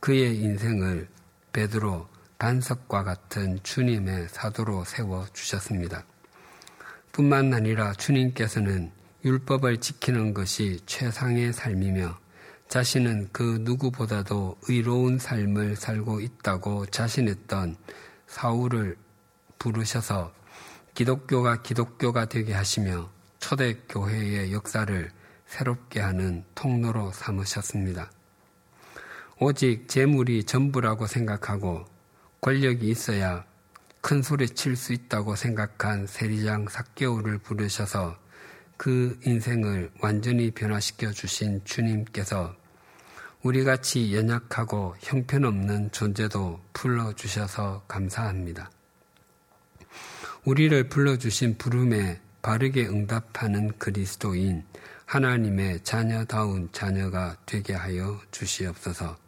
그의 0.00 0.36
인생을 0.36 1.08
베드로 1.54 2.09
반석과 2.40 3.04
같은 3.04 3.60
주님의 3.62 4.28
사도로 4.30 4.84
세워 4.84 5.26
주셨습니다. 5.34 6.04
뿐만 7.12 7.52
아니라 7.52 7.92
주님께서는 7.92 8.90
율법을 9.26 9.76
지키는 9.76 10.32
것이 10.32 10.80
최상의 10.86 11.52
삶이며 11.52 12.18
자신은 12.68 13.28
그 13.32 13.58
누구보다도 13.60 14.56
의로운 14.68 15.18
삶을 15.18 15.76
살고 15.76 16.20
있다고 16.20 16.86
자신했던 16.86 17.76
사울을 18.26 18.96
부르셔서 19.58 20.32
기독교가 20.94 21.60
기독교가 21.60 22.24
되게 22.24 22.54
하시며 22.54 23.10
초대교회의 23.38 24.50
역사를 24.54 25.10
새롭게 25.46 26.00
하는 26.00 26.44
통로로 26.54 27.12
삼으셨습니다. 27.12 28.10
오직 29.40 29.88
재물이 29.88 30.44
전부라고 30.44 31.06
생각하고 31.06 31.99
권력이 32.40 32.88
있어야 32.88 33.44
큰 34.00 34.22
소리 34.22 34.48
칠 34.48 34.76
수 34.76 34.94
있다고 34.94 35.36
생각한 35.36 36.06
세리장 36.06 36.68
삭개오를 36.68 37.38
부르셔서 37.38 38.16
그 38.78 39.18
인생을 39.26 39.90
완전히 40.00 40.50
변화시켜 40.50 41.12
주신 41.12 41.60
주님께서 41.64 42.56
우리 43.42 43.62
같이 43.62 44.16
연약하고 44.16 44.96
형편없는 45.00 45.92
존재도 45.92 46.60
불러주셔서 46.72 47.84
감사합니다. 47.86 48.70
우리를 50.44 50.88
불러주신 50.88 51.58
부름에 51.58 52.20
바르게 52.40 52.86
응답하는 52.86 53.76
그리스도인 53.78 54.64
하나님의 55.04 55.80
자녀다운 55.84 56.70
자녀가 56.72 57.36
되게 57.44 57.74
하여 57.74 58.18
주시옵소서. 58.30 59.18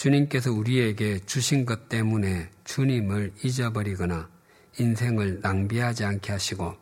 주님께서 0.00 0.50
우리에게 0.50 1.18
주신 1.26 1.66
것 1.66 1.90
때문에 1.90 2.48
주님을 2.64 3.34
잊어버리거나 3.44 4.30
인생을 4.78 5.40
낭비하지 5.42 6.06
않게 6.06 6.32
하시고 6.32 6.74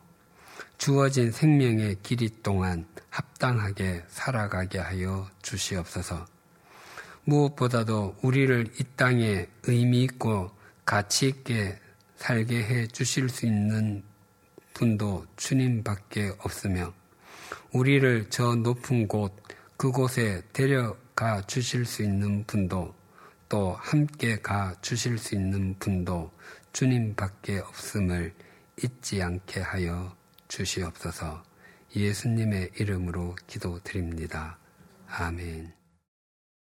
주어진 0.77 1.29
생명의 1.29 1.97
길이 2.01 2.29
동안 2.41 2.87
합당하게 3.09 4.05
살아가게 4.07 4.79
하여 4.79 5.29
주시옵소서. 5.41 6.25
무엇보다도 7.25 8.15
우리를 8.21 8.67
이 8.79 8.83
땅에 8.95 9.47
의미 9.63 10.03
있고 10.03 10.51
가치 10.85 11.27
있게 11.27 11.77
살게 12.15 12.63
해 12.63 12.87
주실 12.87 13.27
수 13.27 13.45
있는 13.45 14.01
분도 14.73 15.25
주님밖에 15.35 16.35
없으며 16.39 16.93
우리를 17.73 18.27
저 18.29 18.55
높은 18.55 19.09
곳 19.09 19.35
그곳에 19.75 20.41
데려가 20.53 21.41
주실 21.47 21.83
수 21.83 22.01
있는 22.01 22.45
분도 22.45 22.97
또 23.49 23.73
함께 23.73 24.39
가 24.39 24.75
주실 24.79 25.17
수 25.17 25.33
있는 25.33 25.75
분도 25.79 26.31
주님밖에 26.71 27.57
없음을 27.59 28.33
잊지 28.81 29.23
않게 29.23 29.61
하여 29.61 30.15
주시옵소서 30.47 31.43
예수님의 31.95 32.71
이름으로 32.77 33.35
기도드립니다. 33.47 34.59
아멘. 35.07 35.78